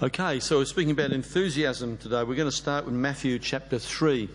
Okay, 0.00 0.38
so 0.38 0.58
we're 0.58 0.64
speaking 0.64 0.92
about 0.92 1.10
enthusiasm 1.10 1.96
today. 1.96 2.22
We're 2.22 2.36
going 2.36 2.48
to 2.48 2.52
start 2.52 2.84
with 2.84 2.94
Matthew 2.94 3.40
chapter 3.40 3.80
3. 3.80 4.28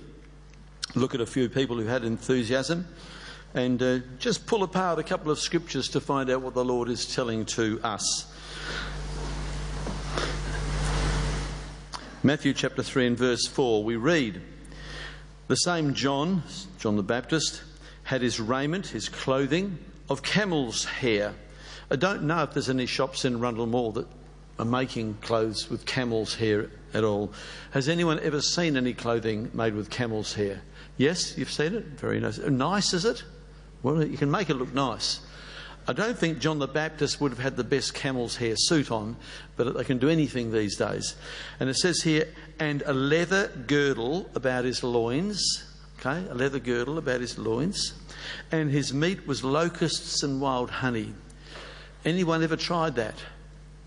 Look 0.93 1.15
at 1.15 1.21
a 1.21 1.25
few 1.25 1.47
people 1.47 1.77
who 1.77 1.85
had 1.85 2.03
enthusiasm 2.03 2.85
and 3.53 3.81
uh, 3.81 3.99
just 4.19 4.45
pull 4.45 4.63
apart 4.63 4.99
a 4.99 5.03
couple 5.03 5.31
of 5.31 5.39
scriptures 5.39 5.87
to 5.91 6.01
find 6.01 6.29
out 6.29 6.41
what 6.41 6.53
the 6.53 6.65
Lord 6.65 6.89
is 6.89 7.15
telling 7.15 7.45
to 7.45 7.79
us. 7.81 8.29
Matthew 12.23 12.53
chapter 12.53 12.83
3 12.83 13.07
and 13.07 13.17
verse 13.17 13.47
4, 13.47 13.85
we 13.85 13.95
read 13.95 14.41
The 15.47 15.55
same 15.55 15.93
John, 15.93 16.43
John 16.77 16.97
the 16.97 17.03
Baptist, 17.03 17.63
had 18.03 18.21
his 18.21 18.37
raiment, 18.37 18.87
his 18.87 19.07
clothing, 19.07 19.77
of 20.09 20.23
camel's 20.23 20.83
hair. 20.83 21.33
I 21.89 21.95
don't 21.95 22.23
know 22.23 22.43
if 22.43 22.51
there's 22.51 22.69
any 22.69 22.85
shops 22.85 23.23
in 23.23 23.39
Rundle 23.39 23.65
Mall 23.65 23.93
that 23.93 24.07
are 24.59 24.65
making 24.65 25.15
clothes 25.15 25.69
with 25.69 25.85
camel's 25.85 26.35
hair 26.35 26.69
at 26.93 27.03
all. 27.03 27.33
Has 27.71 27.89
anyone 27.89 28.19
ever 28.19 28.41
seen 28.41 28.77
any 28.77 28.93
clothing 28.93 29.49
made 29.53 29.75
with 29.75 29.89
camel's 29.89 30.33
hair? 30.33 30.61
Yes, 30.97 31.37
you've 31.37 31.51
seen 31.51 31.73
it? 31.73 31.85
Very 31.85 32.19
nice. 32.19 32.39
Oh, 32.39 32.49
nice, 32.49 32.93
is 32.93 33.05
it? 33.05 33.23
Well, 33.81 34.03
you 34.05 34.17
can 34.17 34.29
make 34.29 34.49
it 34.49 34.55
look 34.55 34.73
nice. 34.73 35.19
I 35.85 35.91
don't 35.91 36.17
think 36.17 36.39
John 36.39 36.59
the 36.59 36.67
Baptist 36.67 37.19
would 37.19 37.31
have 37.31 37.39
had 37.39 37.57
the 37.57 37.63
best 37.63 37.93
camel's 37.93 38.37
hair 38.37 38.55
suit 38.55 38.89
on, 38.89 39.17
but 39.57 39.75
they 39.75 39.83
can 39.83 39.97
do 39.97 40.07
anything 40.07 40.51
these 40.51 40.77
days. 40.77 41.15
And 41.59 41.69
it 41.69 41.75
says 41.75 42.01
here, 42.01 42.27
and 42.57 42.83
a 42.85 42.93
leather 42.93 43.51
girdle 43.67 44.29
about 44.33 44.63
his 44.63 44.83
loins. 44.83 45.65
Okay, 45.99 46.25
a 46.29 46.33
leather 46.33 46.59
girdle 46.59 46.97
about 46.97 47.19
his 47.19 47.37
loins. 47.37 47.93
And 48.51 48.71
his 48.71 48.93
meat 48.93 49.27
was 49.27 49.43
locusts 49.43 50.23
and 50.23 50.39
wild 50.39 50.69
honey. 50.69 51.13
Anyone 52.05 52.43
ever 52.43 52.55
tried 52.55 52.95
that? 52.95 53.15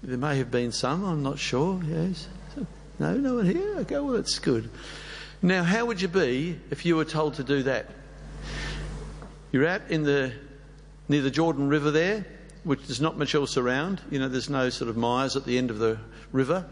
There 0.02 0.18
may 0.18 0.38
have 0.38 0.50
been 0.50 0.73
some, 0.73 1.05
I'm 1.05 1.23
not 1.23 1.38
sure. 1.38 1.80
Yes. 1.84 2.28
No, 2.98 3.14
no 3.14 3.34
one 3.36 3.46
here? 3.46 3.77
Okay, 3.80 3.98
well, 3.98 4.14
that's 4.14 4.38
good. 4.38 4.70
Now, 5.42 5.62
how 5.62 5.84
would 5.84 6.00
you 6.00 6.08
be 6.08 6.58
if 6.70 6.86
you 6.86 6.97
were 6.97 7.05
told 7.05 7.34
to 7.34 7.44
do 7.44 7.62
that? 7.64 7.91
You're 9.52 9.67
out 9.67 9.83
in 9.91 10.02
the 10.02 10.33
near 11.08 11.22
the 11.22 11.30
Jordan 11.30 11.69
River 11.69 11.91
there, 11.91 12.27
which 12.64 12.80
there's 12.86 13.00
not 13.00 13.19
much 13.19 13.34
else 13.34 13.56
around. 13.56 14.00
You 14.11 14.19
know, 14.19 14.28
there's 14.28 14.50
no 14.50 14.70
sort 14.70 14.89
of 14.89 14.97
Myers 14.97 15.36
at 15.36 15.44
the 15.44 15.58
end 15.58 15.70
of 15.70 15.78
the 15.78 15.98
river, 16.33 16.67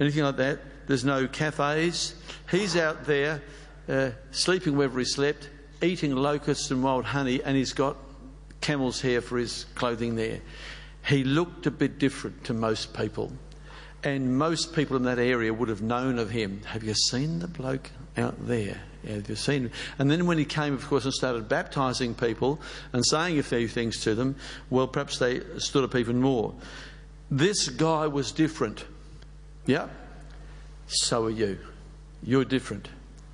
anything 0.00 0.24
like 0.24 0.36
that. 0.38 0.60
There's 0.86 1.04
no 1.04 1.28
cafes. 1.28 2.14
He's 2.50 2.76
out 2.76 3.04
there 3.04 3.42
uh, 3.88 4.10
sleeping 4.30 4.76
wherever 4.76 4.98
he 4.98 5.04
slept, 5.04 5.50
eating 5.82 6.14
locusts 6.16 6.70
and 6.70 6.82
wild 6.82 7.04
honey, 7.04 7.42
and 7.42 7.56
he's 7.56 7.72
got 7.72 7.96
camel's 8.60 9.00
hair 9.00 9.20
for 9.20 9.38
his 9.38 9.66
clothing 9.74 10.16
there. 10.16 10.40
He 11.06 11.22
looked 11.24 11.66
a 11.66 11.70
bit 11.70 11.98
different 11.98 12.44
to 12.44 12.54
most 12.54 12.92
people. 12.92 13.32
And 14.02 14.36
most 14.38 14.74
people 14.74 14.96
in 14.96 15.04
that 15.04 15.18
area 15.18 15.52
would 15.52 15.68
have 15.68 15.82
known 15.82 16.18
of 16.18 16.30
him. 16.30 16.62
Have 16.66 16.84
you 16.84 16.94
seen 16.94 17.38
the 17.38 17.48
bloke 17.48 17.90
out 18.16 18.46
there? 18.46 18.80
Have 19.06 19.28
you 19.28 19.36
seen 19.36 19.64
him? 19.64 19.70
And 19.98 20.10
then 20.10 20.26
when 20.26 20.38
he 20.38 20.44
came, 20.44 20.74
of 20.74 20.86
course, 20.86 21.04
and 21.04 21.14
started 21.14 21.48
baptizing 21.48 22.14
people 22.14 22.60
and 22.92 23.04
saying 23.06 23.38
a 23.38 23.42
few 23.42 23.68
things 23.68 24.00
to 24.00 24.14
them, 24.14 24.36
well, 24.70 24.86
perhaps 24.86 25.18
they 25.18 25.40
stood 25.58 25.84
up 25.84 25.94
even 25.94 26.20
more. 26.20 26.54
This 27.30 27.68
guy 27.68 28.06
was 28.06 28.32
different. 28.32 28.84
Yeah? 29.64 29.88
So 30.86 31.26
are 31.26 31.30
you. 31.30 31.58
You're 32.22 32.44
different. 32.44 32.88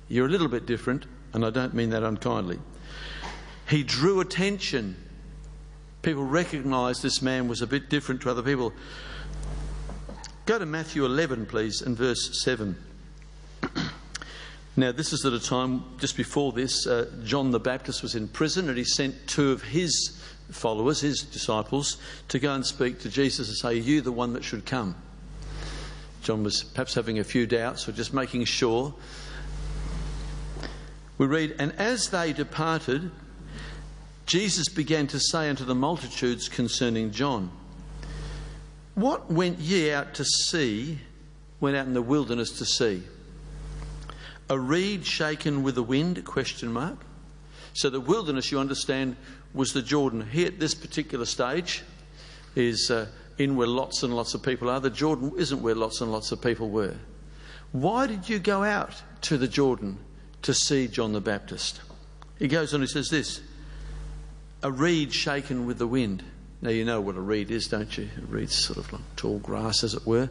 You're 0.07 0.27
a 0.27 0.29
little 0.29 0.47
bit 0.47 0.65
different, 0.65 1.05
and 1.33 1.45
I 1.45 1.49
don't 1.49 1.73
mean 1.73 1.89
that 1.91 2.03
unkindly. 2.03 2.59
He 3.67 3.83
drew 3.83 4.19
attention 4.19 4.95
people 6.03 6.23
recognised 6.23 7.01
this 7.01 7.21
man 7.21 7.47
was 7.47 7.61
a 7.61 7.67
bit 7.67 7.89
different 7.89 8.21
to 8.21 8.29
other 8.29 8.43
people. 8.43 8.73
Go 10.45 10.59
to 10.59 10.65
Matthew 10.65 11.05
11, 11.05 11.45
please, 11.45 11.81
and 11.81 11.97
verse 11.97 12.43
7. 12.43 12.75
now, 14.75 14.91
this 14.91 15.13
is 15.13 15.25
at 15.25 15.31
a 15.31 15.39
time 15.39 15.85
just 15.97 16.17
before 16.17 16.51
this, 16.51 16.85
uh, 16.85 17.09
John 17.23 17.51
the 17.51 17.59
Baptist 17.59 18.03
was 18.03 18.15
in 18.15 18.27
prison 18.27 18.67
and 18.67 18.77
he 18.77 18.83
sent 18.83 19.27
two 19.27 19.51
of 19.51 19.63
his 19.63 20.21
followers, 20.51 20.99
his 20.99 21.21
disciples, 21.21 21.97
to 22.27 22.37
go 22.37 22.53
and 22.53 22.65
speak 22.65 22.99
to 22.99 23.09
Jesus 23.09 23.47
and 23.47 23.57
say, 23.57 23.69
Are 23.69 23.81
you 23.81 24.01
the 24.01 24.11
one 24.11 24.33
that 24.33 24.43
should 24.43 24.65
come? 24.65 24.95
John 26.21 26.43
was 26.43 26.63
perhaps 26.63 26.93
having 26.93 27.19
a 27.19 27.23
few 27.23 27.47
doubts 27.47 27.87
or 27.87 27.93
just 27.93 28.13
making 28.13 28.43
sure. 28.43 28.93
We 31.17 31.27
read, 31.27 31.55
And 31.59 31.71
as 31.73 32.09
they 32.09 32.33
departed, 32.33 33.11
Jesus 34.25 34.69
began 34.69 35.07
to 35.07 35.19
say 35.19 35.49
unto 35.49 35.65
the 35.65 35.75
multitudes 35.75 36.47
concerning 36.47 37.11
John, 37.11 37.51
What 38.95 39.31
went 39.31 39.59
ye 39.59 39.91
out 39.91 40.13
to 40.15 40.25
see, 40.25 40.99
went 41.59 41.75
out 41.75 41.87
in 41.87 41.93
the 41.93 42.01
wilderness 42.01 42.57
to 42.59 42.65
see? 42.65 43.03
A 44.49 44.59
reed 44.59 45.05
shaken 45.05 45.63
with 45.63 45.75
the 45.75 45.83
wind? 45.83 46.23
Question 46.25 46.71
mark. 46.71 46.97
So 47.73 47.89
the 47.89 47.99
wilderness, 47.99 48.51
you 48.51 48.59
understand, 48.59 49.15
was 49.53 49.73
the 49.73 49.81
Jordan. 49.81 50.27
Here 50.29 50.47
at 50.47 50.59
this 50.59 50.75
particular 50.75 51.25
stage 51.25 51.83
is 52.55 52.91
uh, 52.91 53.07
in 53.37 53.55
where 53.55 53.67
lots 53.67 54.03
and 54.03 54.15
lots 54.15 54.33
of 54.33 54.43
people 54.43 54.69
are. 54.69 54.79
The 54.79 54.89
Jordan 54.89 55.33
isn't 55.37 55.61
where 55.61 55.75
lots 55.75 56.01
and 56.01 56.11
lots 56.11 56.31
of 56.31 56.41
people 56.41 56.69
were. 56.69 56.95
Why 57.71 58.05
did 58.05 58.29
you 58.29 58.39
go 58.39 58.63
out 58.63 59.01
to 59.21 59.37
the 59.37 59.47
Jordan 59.47 59.97
to 60.43 60.53
see 60.53 60.87
John 60.87 61.13
the 61.13 61.21
Baptist? 61.21 61.81
He 62.37 62.47
goes 62.47 62.73
on, 62.73 62.81
he 62.81 62.87
says 62.87 63.09
this 63.09 63.41
a 64.63 64.71
reed 64.71 65.13
shaken 65.13 65.65
with 65.65 65.77
the 65.77 65.85
wind. 65.85 66.23
Now, 66.61 66.69
you 66.69 66.85
know 66.85 67.01
what 67.01 67.17
a 67.17 67.21
reed 67.21 67.51
is, 67.51 67.67
don't 67.67 67.95
you? 67.97 68.09
A 68.17 68.25
reed's 68.25 68.55
sort 68.55 68.79
of 68.79 68.91
like 68.93 69.01
tall 69.17 69.37
grass, 69.39 69.83
as 69.83 69.93
it 69.93 70.07
were. 70.07 70.29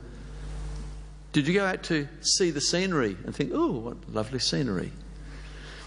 Did 1.34 1.47
you 1.47 1.54
go 1.54 1.66
out 1.66 1.82
to 1.84 2.09
see 2.22 2.50
the 2.50 2.60
scenery 2.60 3.16
and 3.25 3.37
think, 3.37 3.53
oh, 3.54 3.72
what 3.72 4.09
lovely 4.10 4.38
scenery? 4.38 4.91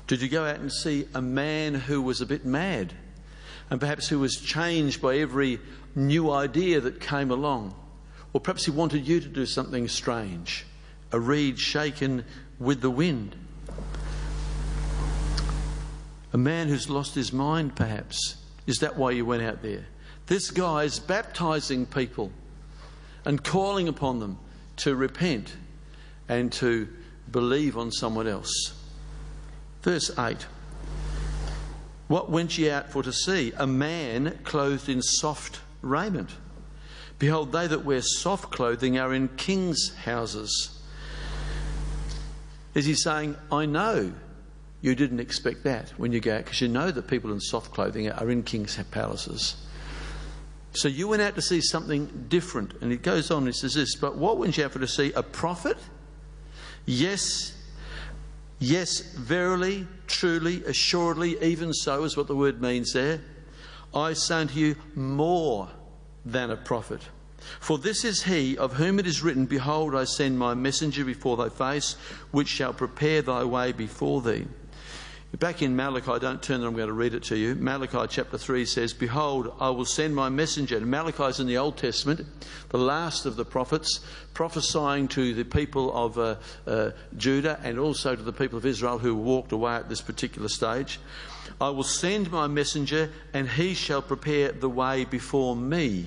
Did 0.07 0.21
you 0.21 0.29
go 0.29 0.45
out 0.45 0.59
and 0.59 0.71
see 0.71 1.07
a 1.15 1.21
man 1.21 1.73
who 1.73 2.01
was 2.01 2.21
a 2.21 2.25
bit 2.27 2.45
mad 2.45 2.93
and 3.71 3.79
perhaps 3.79 4.07
who 4.07 4.19
was 4.19 4.35
changed 4.35 5.01
by 5.01 5.17
every 5.17 5.59
new 5.95 6.31
idea 6.31 6.79
that 6.79 6.99
came 6.99 7.31
along? 7.31 7.73
Or 8.33 8.39
perhaps 8.39 8.65
he 8.65 8.71
wanted 8.71 9.07
you 9.07 9.19
to 9.19 9.27
do 9.27 9.47
something 9.47 9.87
strange, 9.87 10.65
a 11.11 11.19
reed 11.19 11.57
shaken 11.57 12.25
with 12.59 12.81
the 12.81 12.91
wind. 12.91 13.35
A 16.35 16.37
man 16.37 16.67
who's 16.67 16.89
lost 16.89 17.15
his 17.15 17.31
mind, 17.31 17.77
perhaps. 17.77 18.35
Is 18.67 18.79
that 18.79 18.97
why 18.97 19.11
you 19.11 19.23
went 19.23 19.41
out 19.41 19.61
there? 19.61 19.85
This 20.25 20.51
guy 20.51 20.83
is 20.83 20.99
baptizing 20.99 21.85
people 21.85 22.29
and 23.23 23.41
calling 23.41 23.87
upon 23.87 24.19
them 24.19 24.37
to 24.83 24.95
repent 24.95 25.55
and 26.27 26.51
to 26.51 26.89
believe 27.31 27.77
on 27.77 27.89
someone 27.89 28.27
else. 28.27 28.73
Verse 29.81 30.11
8 30.19 30.45
What 32.09 32.29
went 32.29 32.57
ye 32.57 32.69
out 32.69 32.91
for 32.91 33.01
to 33.01 33.13
see? 33.13 33.53
A 33.55 33.65
man 33.65 34.37
clothed 34.43 34.89
in 34.89 35.01
soft 35.01 35.61
raiment. 35.81 36.31
Behold, 37.17 37.53
they 37.53 37.67
that 37.67 37.85
wear 37.85 38.01
soft 38.01 38.51
clothing 38.51 38.99
are 38.99 39.13
in 39.13 39.29
kings' 39.29 39.95
houses. 40.03 40.83
Is 42.73 42.83
he 42.83 42.93
saying, 42.93 43.37
I 43.49 43.65
know 43.65 44.11
you 44.85 44.93
didn't 44.93 45.19
expect 45.19 45.63
that 45.63 45.89
when 45.97 46.11
you 46.11 46.19
go 46.19 46.35
out 46.35 46.43
because 46.43 46.61
you 46.61 46.67
know 46.67 46.91
that 46.91 47.07
people 47.07 47.31
in 47.31 47.39
soft 47.41 47.73
clothing 47.73 48.07
are 48.07 48.29
in 48.29 48.43
king's 48.43 48.77
palaces. 48.91 49.55
So 50.73 50.87
you 50.87 51.07
went 51.07 51.23
out 51.23 51.33
to 51.33 51.41
see 51.41 51.59
something 51.59 52.27
different. 52.29 52.75
And 52.81 52.91
it 52.91 53.01
goes 53.01 53.31
on, 53.31 53.47
it 53.47 53.55
says 53.55 53.73
this, 53.73 53.95
but 53.95 54.15
what 54.15 54.37
went 54.37 54.59
you 54.59 54.63
out 54.65 54.73
for 54.73 54.79
to 54.79 54.87
see? 54.87 55.11
A 55.13 55.23
prophet? 55.23 55.77
Yes, 56.85 57.59
yes, 58.59 58.99
verily, 59.15 59.87
truly, 60.05 60.63
assuredly, 60.65 61.41
even 61.41 61.73
so 61.73 62.03
is 62.03 62.15
what 62.15 62.27
the 62.27 62.35
word 62.35 62.61
means 62.61 62.93
there. 62.93 63.21
I 63.91 64.13
say 64.13 64.41
unto 64.41 64.59
you, 64.59 64.75
more 64.93 65.67
than 66.23 66.51
a 66.51 66.57
prophet. 66.57 67.01
For 67.59 67.79
this 67.79 68.05
is 68.05 68.21
he 68.21 68.55
of 68.55 68.73
whom 68.73 68.99
it 68.99 69.07
is 69.07 69.23
written, 69.23 69.47
Behold, 69.47 69.95
I 69.95 70.03
send 70.03 70.37
my 70.37 70.53
messenger 70.53 71.03
before 71.03 71.37
thy 71.37 71.49
face, 71.49 71.95
which 72.29 72.49
shall 72.49 72.73
prepare 72.73 73.23
thy 73.23 73.43
way 73.43 73.71
before 73.71 74.21
thee. 74.21 74.45
Back 75.39 75.61
in 75.61 75.75
Malachi, 75.75 76.19
don't 76.19 76.41
turn 76.41 76.61
there, 76.61 76.69
I'm 76.69 76.75
going 76.75 76.87
to 76.87 76.93
read 76.93 77.13
it 77.13 77.23
to 77.23 77.35
you. 77.35 77.55
Malachi 77.55 78.07
chapter 78.09 78.37
3 78.37 78.65
says, 78.65 78.93
Behold, 78.93 79.53
I 79.59 79.69
will 79.69 79.85
send 79.85 80.15
my 80.15 80.29
messenger. 80.29 80.77
And 80.77 80.85
Malachi 80.87 81.23
is 81.25 81.39
in 81.41 81.47
the 81.47 81.57
Old 81.57 81.75
Testament, 81.75 82.25
the 82.69 82.77
last 82.77 83.25
of 83.25 83.35
the 83.35 83.43
prophets, 83.43 83.99
prophesying 84.33 85.09
to 85.09 85.33
the 85.33 85.43
people 85.43 85.93
of 85.93 86.17
uh, 86.17 86.35
uh, 86.65 86.91
Judah 87.17 87.59
and 87.63 87.77
also 87.77 88.15
to 88.15 88.21
the 88.21 88.31
people 88.31 88.57
of 88.57 88.65
Israel 88.65 88.97
who 88.97 89.13
walked 89.13 89.51
away 89.51 89.73
at 89.73 89.89
this 89.89 89.99
particular 89.99 90.47
stage. 90.47 90.99
I 91.59 91.69
will 91.69 91.83
send 91.83 92.31
my 92.31 92.47
messenger, 92.47 93.09
and 93.33 93.49
he 93.49 93.73
shall 93.73 94.01
prepare 94.01 94.53
the 94.53 94.69
way 94.69 95.03
before 95.03 95.55
me. 95.55 96.05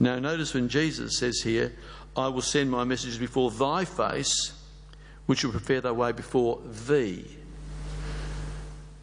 Now, 0.00 0.18
notice 0.18 0.54
when 0.54 0.68
Jesus 0.68 1.18
says 1.18 1.40
here, 1.42 1.72
I 2.16 2.28
will 2.28 2.42
send 2.42 2.68
my 2.68 2.82
messengers 2.82 3.18
before 3.18 3.52
thy 3.52 3.84
face 3.84 4.54
which 5.32 5.44
will 5.46 5.52
prepare 5.52 5.80
thy 5.80 5.90
way 5.90 6.12
before 6.12 6.60
thee. 6.86 7.24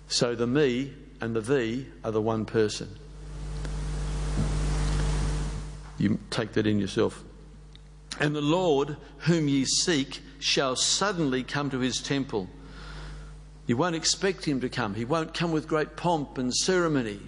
So 0.09 0.35
the 0.35 0.45
me 0.45 0.93
and 1.19 1.35
the 1.35 1.41
thee 1.41 1.87
are 2.03 2.11
the 2.11 2.21
one 2.21 2.45
person. 2.45 2.87
You 5.97 6.19
take 6.29 6.53
that 6.53 6.67
in 6.67 6.77
yourself. 6.77 7.23
And 8.19 8.35
the 8.35 8.41
Lord, 8.41 8.95
whom 9.21 9.47
ye 9.47 9.65
seek, 9.65 10.21
shall 10.37 10.75
suddenly 10.75 11.41
come 11.41 11.71
to 11.71 11.79
his 11.79 11.99
temple. 11.99 12.47
You 13.65 13.75
won't 13.75 13.95
expect 13.95 14.45
him 14.45 14.61
to 14.61 14.69
come. 14.69 14.93
He 14.93 15.05
won't 15.05 15.33
come 15.33 15.51
with 15.51 15.67
great 15.67 15.95
pomp 15.95 16.37
and 16.37 16.53
ceremony. 16.53 17.21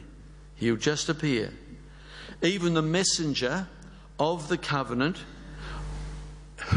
He'll 0.53 0.75
just 0.75 1.09
appear. 1.09 1.51
Even 2.43 2.75
the 2.75 2.83
messenger 2.83 3.67
of 4.19 4.47
the 4.47 4.59
covenant, 4.59 5.17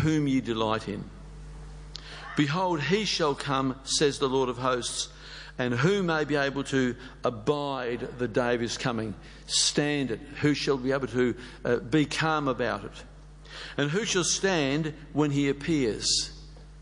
whom 0.01 0.27
ye 0.27 0.41
delight 0.41 0.89
in. 0.89 1.05
Behold, 2.37 2.81
he 2.81 3.05
shall 3.05 3.35
come, 3.35 3.79
says 3.85 4.19
the 4.19 4.29
Lord 4.29 4.49
of 4.49 4.59
hosts, 4.59 5.09
and 5.59 5.73
who 5.73 6.03
may 6.03 6.25
be 6.25 6.35
able 6.35 6.65
to 6.65 6.97
abide 7.23 8.01
the 8.19 8.27
day 8.27 8.55
of 8.55 8.61
his 8.61 8.77
coming? 8.77 9.15
Stand 9.47 10.11
it. 10.11 10.21
Who 10.41 10.53
shall 10.53 10.77
be 10.77 10.91
able 10.91 11.07
to 11.09 11.35
uh, 11.65 11.77
be 11.77 12.07
calm 12.07 12.49
about 12.49 12.85
it? 12.85 13.05
And 13.77 13.91
who 13.91 14.05
shall 14.05 14.25
stand 14.25 14.95
when 15.13 15.31
he 15.31 15.49
appears? 15.49 16.33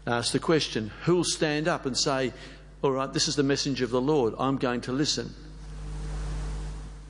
Ask 0.06 0.32
the 0.32 0.38
question 0.38 0.90
who 1.04 1.16
will 1.16 1.24
stand 1.24 1.68
up 1.68 1.84
and 1.84 1.96
say, 1.96 2.32
All 2.80 2.92
right, 2.92 3.12
this 3.12 3.28
is 3.28 3.36
the 3.36 3.42
messenger 3.42 3.84
of 3.84 3.90
the 3.90 4.00
Lord, 4.00 4.34
I'm 4.38 4.56
going 4.56 4.80
to 4.82 4.92
listen? 4.92 5.34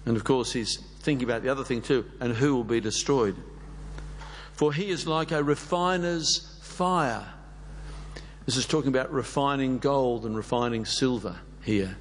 And 0.05 0.17
of 0.17 0.25
course, 0.25 0.53
he's 0.53 0.79
thinking 1.00 1.29
about 1.29 1.43
the 1.43 1.49
other 1.49 1.65
thing 1.65 1.81
too, 1.81 2.05
and 2.21 2.33
who 2.33 2.56
will 2.56 2.65
be 2.65 2.81
destroyed? 2.81 3.37
For 4.53 4.73
he 4.73 4.91
is 4.91 5.06
like 5.06 5.31
a 5.31 5.43
refiner's 5.43 6.59
fire. 6.61 7.27
This 8.44 8.56
is 8.56 8.67
talking 8.67 8.89
about 8.89 9.12
refining 9.12 9.79
gold 9.79 10.27
and 10.27 10.37
refining 10.37 10.85
silver 10.85 11.37
here. 11.62 11.97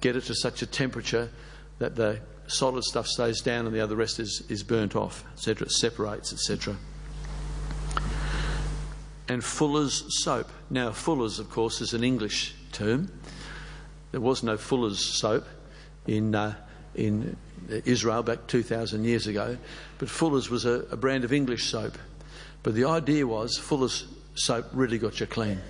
Get 0.00 0.16
it 0.16 0.22
to 0.24 0.34
such 0.34 0.62
a 0.62 0.66
temperature 0.66 1.30
that 1.78 1.94
the 1.94 2.20
solid 2.46 2.84
stuff 2.84 3.06
stays 3.06 3.42
down 3.42 3.66
and 3.66 3.74
the 3.74 3.80
other 3.80 3.96
rest 3.96 4.18
is, 4.18 4.42
is 4.48 4.62
burnt 4.62 4.96
off, 4.96 5.24
etc. 5.34 5.66
It 5.66 5.72
separates, 5.72 6.32
etc. 6.32 6.76
And 9.28 9.44
Fuller's 9.44 10.04
soap. 10.22 10.50
Now, 10.70 10.90
Fuller's, 10.92 11.38
of 11.38 11.50
course, 11.50 11.82
is 11.82 11.92
an 11.92 12.02
English 12.02 12.54
term. 12.72 13.12
There 14.12 14.22
was 14.22 14.42
no 14.42 14.56
Fuller's 14.56 14.98
soap 14.98 15.46
in, 16.06 16.34
uh, 16.34 16.54
in 16.94 17.36
Israel 17.68 18.22
back 18.22 18.46
2,000 18.46 19.04
years 19.04 19.26
ago, 19.26 19.58
but 19.98 20.08
Fuller's 20.08 20.48
was 20.48 20.64
a, 20.64 20.86
a 20.90 20.96
brand 20.96 21.24
of 21.24 21.32
English 21.32 21.66
soap. 21.66 21.98
But 22.62 22.74
the 22.74 22.86
idea 22.86 23.26
was 23.26 23.58
Fuller's 23.58 24.06
soap 24.38 24.66
really 24.72 24.98
got 24.98 25.20
you 25.20 25.26
clean. 25.26 25.60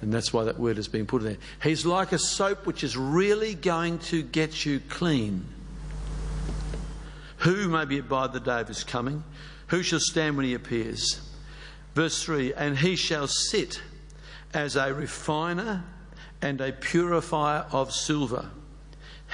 And 0.00 0.12
that's 0.12 0.32
why 0.32 0.44
that 0.44 0.58
word 0.58 0.76
has 0.76 0.88
been 0.88 1.06
put 1.06 1.22
in 1.22 1.28
there. 1.28 1.36
He's 1.62 1.84
like 1.84 2.12
a 2.12 2.18
soap 2.18 2.66
which 2.66 2.82
is 2.82 2.96
really 2.96 3.54
going 3.54 3.98
to 4.00 4.22
get 4.22 4.64
you 4.64 4.80
clean. 4.88 5.44
Who 7.38 7.68
may 7.68 7.84
be 7.84 7.98
abide 7.98 8.32
the 8.32 8.40
day 8.40 8.60
of 8.60 8.68
his 8.68 8.84
coming? 8.84 9.24
Who 9.68 9.82
shall 9.82 10.00
stand 10.00 10.36
when 10.36 10.46
he 10.46 10.54
appears? 10.54 11.20
Verse 11.94 12.22
3 12.22 12.54
And 12.54 12.78
he 12.78 12.96
shall 12.96 13.26
sit 13.26 13.82
as 14.52 14.76
a 14.76 14.92
refiner 14.92 15.84
and 16.42 16.60
a 16.60 16.72
purifier 16.72 17.66
of 17.70 17.92
silver. 17.92 18.50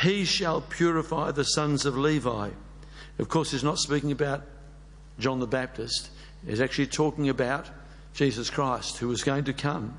He 0.03 0.25
shall 0.25 0.61
purify 0.61 1.31
the 1.31 1.45
sons 1.45 1.87
of 1.87 1.97
Levi. 1.97 2.51
Of 3.19 3.29
course, 3.29 3.53
he's 3.53 3.65
not 3.65 3.79
speaking 3.79 4.13
about 4.13 4.43
John 5.19 5.41
the 5.41 5.47
Baptist, 5.47 6.11
he's 6.47 6.61
actually 6.61 6.89
talking 6.89 7.29
about 7.29 7.71
Jesus 8.17 8.49
Christ, 8.49 8.97
who 8.97 9.09
was 9.09 9.23
going 9.23 9.45
to 9.45 9.53
come. 9.53 9.95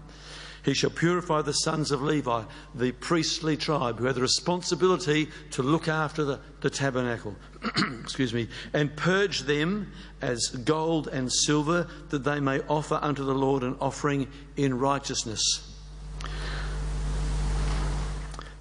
He 0.65 0.73
shall 0.73 0.89
purify 0.89 1.43
the 1.43 1.53
sons 1.53 1.91
of 1.91 2.01
Levi, 2.01 2.43
the 2.75 2.91
priestly 2.91 3.55
tribe, 3.55 3.99
who 3.99 4.05
had 4.05 4.15
the 4.15 4.21
responsibility 4.21 5.29
to 5.51 5.63
look 5.63 5.87
after 5.87 6.25
the, 6.25 6.39
the 6.59 6.69
tabernacle. 6.69 7.35
Excuse 8.01 8.33
me. 8.33 8.49
And 8.73 8.93
purge 8.97 9.41
them 9.41 9.93
as 10.21 10.47
gold 10.65 11.07
and 11.07 11.31
silver, 11.31 11.87
that 12.09 12.25
they 12.25 12.41
may 12.41 12.59
offer 12.61 12.99
unto 13.01 13.23
the 13.23 13.35
Lord 13.35 13.63
an 13.63 13.77
offering 13.79 14.27
in 14.57 14.77
righteousness. 14.77 15.41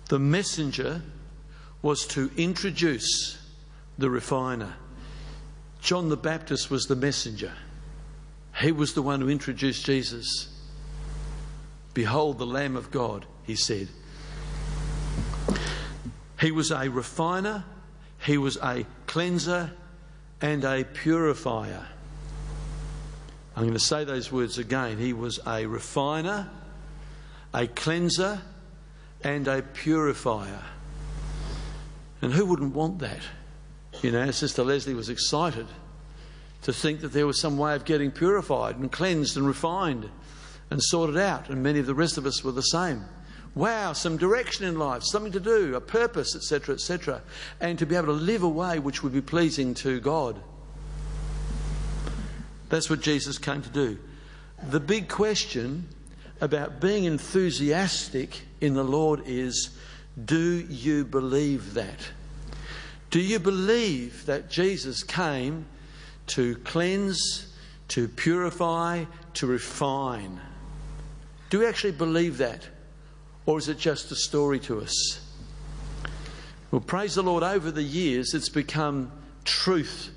The 0.09 0.21
messenger 0.21 1.03
was 1.83 2.07
to 2.09 2.31
introduce 2.37 3.39
the 3.99 4.11
refiner. 4.11 4.75
John 5.81 6.09
the 6.09 6.17
Baptist 6.17 6.71
was 6.71 6.85
the 6.85 6.95
messenger. 6.95 7.53
He 8.61 8.73
was 8.73 8.95
the 8.95 9.03
one 9.03 9.21
who 9.21 9.29
introduced 9.29 9.85
Jesus. 9.85 10.49
Behold 11.93 12.39
the 12.39 12.47
Lamb 12.47 12.77
of 12.77 12.91
God, 12.91 13.27
he 13.45 13.55
said. 13.55 13.89
He 16.41 16.51
was 16.51 16.71
a 16.71 16.89
refiner, 16.89 17.65
he 18.19 18.39
was 18.39 18.57
a 18.63 18.87
cleanser, 19.07 19.73
and 20.41 20.65
a 20.65 20.85
purifier. 20.85 21.87
I'm 23.55 23.63
going 23.63 23.75
to 23.75 23.81
say 23.81 24.05
those 24.05 24.31
words 24.31 24.59
again. 24.59 24.99
He 24.99 25.15
was 25.15 25.41
a 25.47 25.65
refiner, 25.67 26.51
a 27.55 27.67
cleanser, 27.67 28.43
and 29.23 29.49
a 29.49 29.63
purifier. 29.63 30.63
And 32.21 32.33
who 32.33 32.45
wouldn't 32.45 32.75
want 32.75 32.99
that? 32.99 33.23
You 34.03 34.13
know, 34.13 34.31
Sister 34.31 34.63
Leslie 34.63 34.95
was 34.95 35.09
excited 35.09 35.67
to 36.63 36.73
think 36.73 37.01
that 37.01 37.13
there 37.13 37.27
was 37.27 37.41
some 37.41 37.59
way 37.59 37.75
of 37.75 37.85
getting 37.85 38.11
purified 38.11 38.77
and 38.77 38.91
cleansed 38.91 39.37
and 39.37 39.47
refined 39.47 40.09
and 40.71 40.83
sorted 40.83 41.17
out, 41.17 41.49
and 41.49 41.63
many 41.63 41.79
of 41.79 41.87
the 41.87 41.95
rest 41.95 42.19
of 42.19 42.27
us 42.27 42.43
were 42.43 42.53
the 42.53 42.63
same. 42.63 43.05
Wow, 43.55 43.95
some 43.95 44.17
direction 44.19 44.67
in 44.67 44.79
life, 44.79 45.03
something 45.03 45.33
to 45.33 45.41
do, 45.41 45.75
a 45.77 45.81
purpose, 45.81 46.37
etc., 46.37 46.75
etc., 46.75 47.23
and 47.61 47.79
to 47.79 47.87
be 47.87 47.97
able 47.97 48.09
to 48.09 48.13
live 48.13 48.43
a 48.43 48.49
way 48.49 48.79
which 48.79 49.03
would 49.03 49.13
be 49.13 49.23
pleasing 49.23 49.73
to 49.75 50.01
God. 50.01 50.39
That's 52.69 52.91
what 52.91 53.01
Jesus 53.01 53.39
came 53.39 53.63
to 53.63 53.71
do. 53.71 53.99
The 54.71 54.81
big 54.81 55.09
question 55.09 55.89
about 56.41 56.81
being 56.81 57.05
enthusiastic 57.05 58.43
in 58.61 58.75
the 58.75 58.85
Lord 58.85 59.23
is 59.25 59.71
do 60.23 60.67
you 60.69 61.05
believe 61.05 61.75
that? 61.75 61.99
Do 63.11 63.21
you 63.21 63.39
believe 63.39 64.27
that 64.27 64.51
Jesus 64.51 65.03
came 65.03 65.67
to 66.29 66.57
cleanse, 66.57 67.55
to 67.89 68.09
purify, 68.09 69.05
to 69.35 69.47
refine? 69.47 70.41
Do 71.51 71.61
we 71.61 71.67
actually 71.67 71.93
believe 71.93 72.39
that? 72.39 72.67
Or 73.47 73.59
is 73.59 73.69
it 73.69 73.79
just 73.79 74.11
a 74.11 74.17
story 74.17 74.59
to 74.61 74.81
us? 74.81 75.21
Well, 76.71 76.81
praise 76.81 77.15
the 77.15 77.23
Lord, 77.23 77.43
over 77.43 77.71
the 77.71 77.83
years 77.83 78.35
it's 78.35 78.49
become 78.49 79.13
truth 79.45 80.11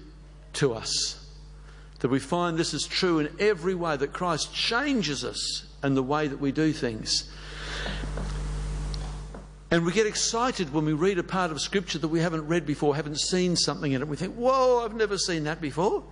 to 0.54 0.74
us. 0.74 1.16
That 2.00 2.10
we 2.10 2.20
find 2.20 2.58
this 2.58 2.74
is 2.74 2.88
true 2.88 3.20
in 3.20 3.30
every 3.40 3.76
way, 3.76 3.98
that 3.98 4.14
Christ 4.14 4.54
changes 4.54 5.24
us 5.24 5.68
and 5.84 5.96
the 5.96 6.04
way 6.04 6.28
that 6.28 6.40
we 6.40 6.52
do 6.52 6.74
things. 6.74 7.30
And 9.72 9.86
we 9.86 9.92
get 9.92 10.08
excited 10.08 10.74
when 10.74 10.86
we 10.86 10.94
read 10.94 11.20
a 11.20 11.24
part 11.24 11.52
of 11.52 11.62
Scripture 11.62 12.00
that 12.00 12.08
we 12.08 12.22
haven't 12.22 12.48
read 12.48 12.66
before, 12.66 12.96
haven't 12.96 13.20
seen 13.20 13.56
something 13.56 13.92
in 13.92 14.02
it. 14.02 14.08
We 14.08 14.18
think, 14.18 14.34
whoa, 14.36 14.84
I've 14.84 14.96
never 14.96 15.18
seen 15.18 15.44
that 15.44 15.62
before. 15.62 16.04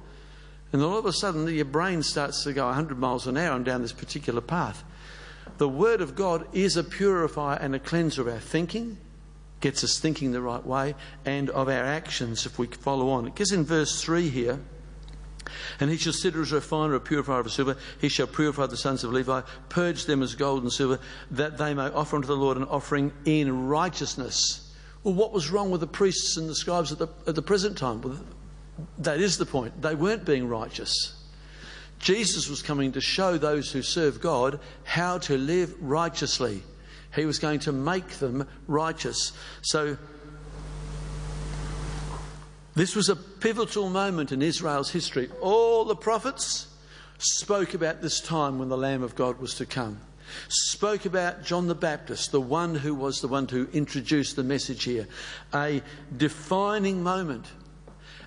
And 0.72 0.82
all 0.84 0.98
of 0.98 1.06
a 1.06 1.14
sudden, 1.14 1.48
your 1.48 1.66
brain 1.66 2.04
starts 2.04 2.44
to 2.44 2.54
go 2.54 2.66
100 2.68 3.00
miles 3.00 3.26
an 3.26 3.36
hour 3.36 3.56
and 3.56 3.66
down 3.66 3.82
this 3.82 3.94
particular 3.94 4.42
path. 4.42 4.84
The 5.58 5.70
Word 5.70 6.02
of 6.02 6.16
God 6.16 6.46
is 6.54 6.78
a 6.78 6.84
purifier 6.84 7.58
and 7.58 7.74
a 7.74 7.80
cleanser 7.80 8.22
of 8.22 8.28
our 8.28 8.40
thinking, 8.40 8.98
gets 9.60 9.84
us 9.84 9.98
thinking 9.98 10.34
the 10.34 10.42
right 10.42 10.64
way, 10.64 10.94
and 11.26 11.50
of 11.50 11.68
our 11.68 11.84
actions 11.84 12.46
if 12.46 12.60
we 12.60 12.68
follow 12.68 13.10
on. 13.10 13.26
It 13.26 13.34
gives 13.34 13.52
in 13.52 13.64
verse 13.64 14.02
3 14.04 14.30
here. 14.30 14.60
And 15.80 15.89
he 15.89 15.98
shall 15.98 16.13
sit 16.13 16.36
as 16.36 16.51
a 16.51 16.56
refiner, 16.56 16.96
a 16.96 17.00
purifier 17.00 17.39
of 17.39 17.51
silver. 17.51 17.77
He 18.00 18.10
shall 18.10 18.27
purify 18.27 18.66
the 18.68 18.77
sons 18.77 19.04
of 19.04 19.13
Levi, 19.13 19.42
purge 19.70 20.06
them 20.06 20.22
as 20.22 20.36
gold 20.36 20.63
and 20.63 20.72
silver, 20.72 21.00
that 21.32 21.58
they 21.58 21.74
may 21.74 21.88
offer 21.88 22.16
unto 22.16 22.27
the 22.27 22.36
Lord 22.36 22.58
an 22.58 22.66
offering 22.66 23.12
in 23.25 23.68
righteousness. 23.68 24.74
Well, 25.04 25.13
what 25.13 25.32
was 25.32 25.50
wrong 25.50 25.72
with 25.72 25.82
the 25.82 25.88
priests 25.88 26.38
and 26.38 26.50
the 26.50 26.56
scribes 26.56 26.92
at 26.92 27.00
the, 27.00 27.08
at 27.25 27.36
the 27.36 27.42
present 27.42 27.77
time? 27.77 28.01
Well, 28.01 28.20
that 29.00 29.20
is 29.20 29.38
the 29.38 29.46
point. 29.46 29.82
They 29.82 29.96
weren't 29.96 30.25
being 30.25 30.48
righteous. 30.48 31.13
Jesus 32.00 32.48
was 32.48 32.62
coming 32.62 32.92
to 32.92 33.01
show 33.01 33.38
those 33.38 33.72
who 33.72 33.82
serve 33.82 34.22
God 34.22 34.60
how 34.84 35.18
to 35.20 35.38
live 35.38 35.74
righteously. 35.82 36.62
He 37.16 37.25
was 37.25 37.39
going 37.39 37.60
to 37.62 37.72
make 37.72 38.08
them 38.20 38.48
righteous. 38.68 39.32
So, 39.62 39.98
this 42.77 42.96
was 42.96 43.10
a 43.10 43.15
pivotal 43.15 43.89
moment 43.89 44.31
in 44.31 44.41
Israel's 44.41 44.91
history. 44.91 45.29
All 45.41 45.86
the 45.86 45.96
prophets 45.96 46.67
spoke 47.17 47.74
about 47.74 48.01
this 48.01 48.19
time 48.19 48.60
when 48.60 48.69
the 48.69 48.77
Lamb 48.77 49.03
of 49.03 49.15
God 49.15 49.39
was 49.39 49.55
to 49.55 49.65
come. 49.65 50.00
Spoke 50.50 51.05
about 51.05 51.43
John 51.43 51.67
the 51.67 51.75
Baptist, 51.75 52.31
the 52.31 52.41
one 52.41 52.75
who 52.75 52.93
was 52.93 53.22
the 53.22 53.27
one 53.27 53.48
who 53.48 53.67
introduced 53.74 54.36
the 54.36 54.43
message 54.43 54.84
here. 54.84 55.07
A 55.53 55.81
defining 56.15 57.01
moment. 57.01 57.46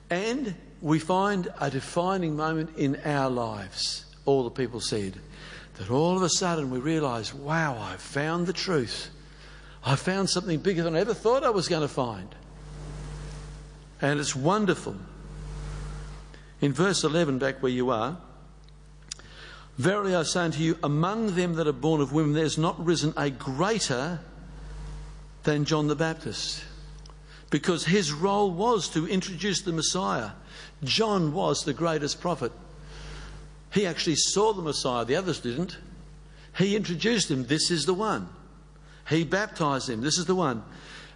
And 0.08 0.54
we 0.80 0.98
find 0.98 1.48
a 1.60 1.70
defining 1.70 2.36
moment 2.36 2.76
in 2.76 2.98
our 3.04 3.30
lives, 3.30 4.06
all 4.24 4.44
the 4.44 4.50
people 4.50 4.80
said, 4.80 5.20
that 5.74 5.90
all 5.90 6.16
of 6.16 6.22
a 6.22 6.30
sudden 6.30 6.70
we 6.70 6.78
realise, 6.78 7.34
wow, 7.34 7.78
I've 7.78 8.00
found 8.00 8.46
the 8.46 8.52
truth. 8.52 9.10
I 9.84 9.96
found 9.96 10.28
something 10.28 10.58
bigger 10.58 10.82
than 10.82 10.96
I 10.96 11.00
ever 11.00 11.14
thought 11.14 11.44
I 11.44 11.50
was 11.50 11.68
going 11.68 11.82
to 11.82 11.88
find. 11.88 12.34
And 14.00 14.18
it's 14.18 14.34
wonderful. 14.34 14.96
In 16.60 16.72
verse 16.72 17.04
11, 17.04 17.38
back 17.38 17.62
where 17.62 17.72
you 17.72 17.90
are, 17.90 18.18
Verily 19.80 20.14
I 20.14 20.24
say 20.24 20.40
unto 20.40 20.62
you, 20.62 20.78
among 20.82 21.36
them 21.36 21.54
that 21.54 21.66
are 21.66 21.72
born 21.72 22.02
of 22.02 22.12
women, 22.12 22.34
there's 22.34 22.58
not 22.58 22.84
risen 22.84 23.14
a 23.16 23.30
greater 23.30 24.20
than 25.44 25.64
John 25.64 25.86
the 25.86 25.96
Baptist. 25.96 26.62
Because 27.48 27.86
his 27.86 28.12
role 28.12 28.50
was 28.50 28.90
to 28.90 29.08
introduce 29.08 29.62
the 29.62 29.72
Messiah. 29.72 30.32
John 30.84 31.32
was 31.32 31.64
the 31.64 31.72
greatest 31.72 32.20
prophet. 32.20 32.52
He 33.72 33.86
actually 33.86 34.16
saw 34.16 34.52
the 34.52 34.60
Messiah, 34.60 35.06
the 35.06 35.16
others 35.16 35.40
didn't. 35.40 35.78
He 36.58 36.76
introduced 36.76 37.30
him, 37.30 37.46
this 37.46 37.70
is 37.70 37.86
the 37.86 37.94
one. 37.94 38.28
He 39.08 39.24
baptized 39.24 39.88
him, 39.88 40.02
this 40.02 40.18
is 40.18 40.26
the 40.26 40.34
one. 40.34 40.62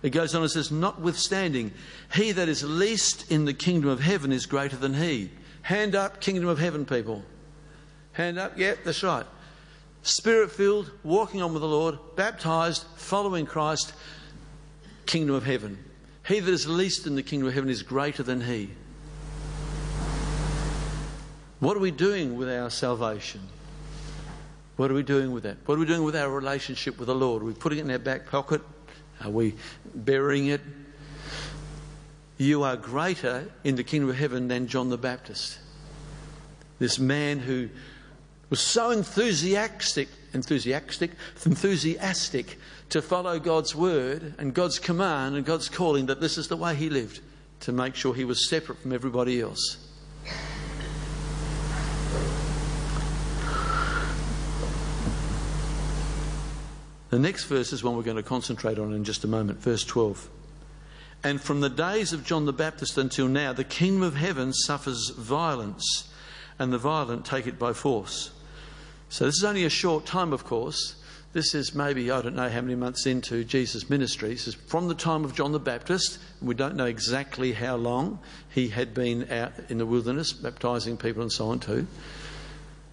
It 0.05 0.11
goes 0.11 0.35
on 0.35 0.43
and 0.43 0.51
says, 0.51 0.71
Notwithstanding, 0.71 1.73
he 2.13 2.33
that 2.33 2.47
is 2.47 2.63
least 2.63 3.33
in 3.33 3.47
the 3.47 3.55
kingdom 3.55 3.89
of 3.89 4.01
heaven 4.01 4.33
is 4.33 4.45
greater 4.45 4.77
than 4.77 4.93
he. 4.93 5.31
Hand 5.63 5.95
up, 5.95 6.21
kingdom 6.21 6.47
of 6.47 6.59
heaven, 6.59 6.85
people. 6.85 7.25
Hand 8.13 8.39
up, 8.39 8.53
yeah, 8.59 8.75
that's 8.85 9.03
right. 9.03 9.25
Spirit 10.03 10.53
filled, 10.53 10.91
walking 11.05 11.41
on 11.41 11.55
with 11.55 11.63
the 11.63 11.69
Lord, 11.69 11.99
baptized, 12.17 12.85
following 12.97 13.47
Christ, 13.47 13.95
kingdom 15.07 15.35
of 15.35 15.47
heaven. 15.47 15.83
He 16.29 16.39
that 16.39 16.53
is 16.53 16.69
least 16.69 17.07
in 17.07 17.15
the 17.15 17.23
kingdom 17.23 17.49
of 17.49 17.55
heaven 17.55 17.71
is 17.71 17.83
greater 17.83 18.23
than 18.23 18.43
he. 18.43 18.69
What 21.61 21.79
are 21.79 21.81
we 21.81 21.91
doing 21.91 22.37
with 22.37 22.51
our 22.51 22.69
salvation? 22.69 23.41
What 24.77 24.91
are 24.91 24.95
we 24.95 25.03
doing 25.03 25.33
with 25.33 25.45
that? 25.45 25.57
What 25.65 25.77
are 25.77 25.79
we 25.79 25.87
doing 25.87 26.05
with 26.05 26.15
our 26.15 26.29
relationship 26.29 26.99
with 26.99 27.07
the 27.07 27.15
Lord? 27.15 27.41
Are 27.41 27.47
we 27.47 27.55
putting 27.55 27.79
it 27.79 27.87
in 27.87 27.91
our 27.91 27.99
back 27.99 28.27
pocket? 28.27 28.61
Are 29.25 29.31
we 29.31 29.55
burying 29.95 30.47
it? 30.49 30.61
You 32.37 32.63
are 32.63 32.77
greater 32.77 33.51
in 33.63 33.77
the 33.77 33.85
kingdom 33.85 34.11
of 34.11 34.17
heaven 34.17 34.49
than 34.49 34.67
John 34.67 34.91
the 34.91 34.99
Baptist. 34.99 35.59
This 36.79 36.99
man 36.99 37.39
who 37.39 37.71
was 38.51 38.61
so 38.61 38.91
enthusiastic, 38.91 40.09
enthusiastic, 40.33 41.13
enthusiastic 41.47 42.59
to 42.91 43.01
follow 43.01 43.39
God's 43.39 43.75
word 43.75 44.35
and 44.39 44.53
God's 44.53 44.79
command 44.79 45.37
and 45.37 45.47
God's 45.47 45.69
calling 45.69 46.07
that 46.07 46.21
this 46.21 46.37
is 46.37 46.49
the 46.49 46.57
way 46.57 46.75
he 46.75 46.91
lived 46.91 47.21
to 47.61 47.73
make 47.73 47.95
sure 47.95 48.15
he 48.15 48.25
was 48.25 48.49
separate 48.49 48.79
from 48.79 48.93
everybody 48.93 49.41
else. 49.41 49.79
The 57.15 57.21
next 57.21 57.45
verse 57.45 57.73
is 57.73 57.85
one 57.85 57.97
we're 57.97 58.03
going 58.03 58.17
to 58.17 58.25
concentrate 58.25 58.77
on 58.77 58.93
in 58.93 59.05
just 59.05 59.23
a 59.23 59.29
moment, 59.29 59.61
verse 59.61 59.85
12. 59.85 60.29
And 61.23 61.41
from 61.41 61.61
the 61.61 61.71
days 61.71 62.13
of 62.13 62.25
John 62.25 62.45
the 62.45 62.53
Baptist 62.53 62.99
until 62.99 63.29
now, 63.29 63.53
the 63.53 63.63
kingdom 63.63 64.03
of 64.03 64.17
heaven 64.17 64.53
suffers 64.53 65.11
violence, 65.11 66.13
and 66.59 66.73
the 66.73 66.79
violent 66.79 67.25
take 67.25 67.47
it 67.47 67.57
by 67.57 67.73
force. 67.73 68.33
So, 69.11 69.27
this 69.27 69.37
is 69.37 69.45
only 69.45 69.65
a 69.65 69.71
short 69.71 70.07
time, 70.07 70.33
of 70.33 70.43
course. 70.43 70.97
This 71.33 71.55
is 71.55 71.73
maybe, 71.73 72.11
I 72.11 72.21
don't 72.21 72.35
know 72.35 72.49
how 72.49 72.61
many 72.63 72.75
months 72.75 73.07
into 73.07 73.45
Jesus' 73.45 73.89
ministry. 73.89 74.31
This 74.31 74.49
is 74.49 74.57
from 74.57 74.89
the 74.89 74.97
time 74.97 75.25
of 75.25 75.37
John 75.37 75.53
the 75.53 75.61
Baptist. 75.61 76.19
We 76.43 76.57
don't 76.57 76.75
know 76.75 76.87
exactly 76.87 77.53
how 77.53 77.77
long 77.77 78.19
he 78.51 78.71
had 78.71 78.93
been 78.93 79.31
out 79.31 79.53
in 79.69 79.79
the 79.79 79.87
wilderness 79.87 80.33
baptizing 80.33 80.97
people 80.97 81.23
and 81.23 81.31
so 81.31 81.47
on, 81.51 81.61
too. 81.61 81.87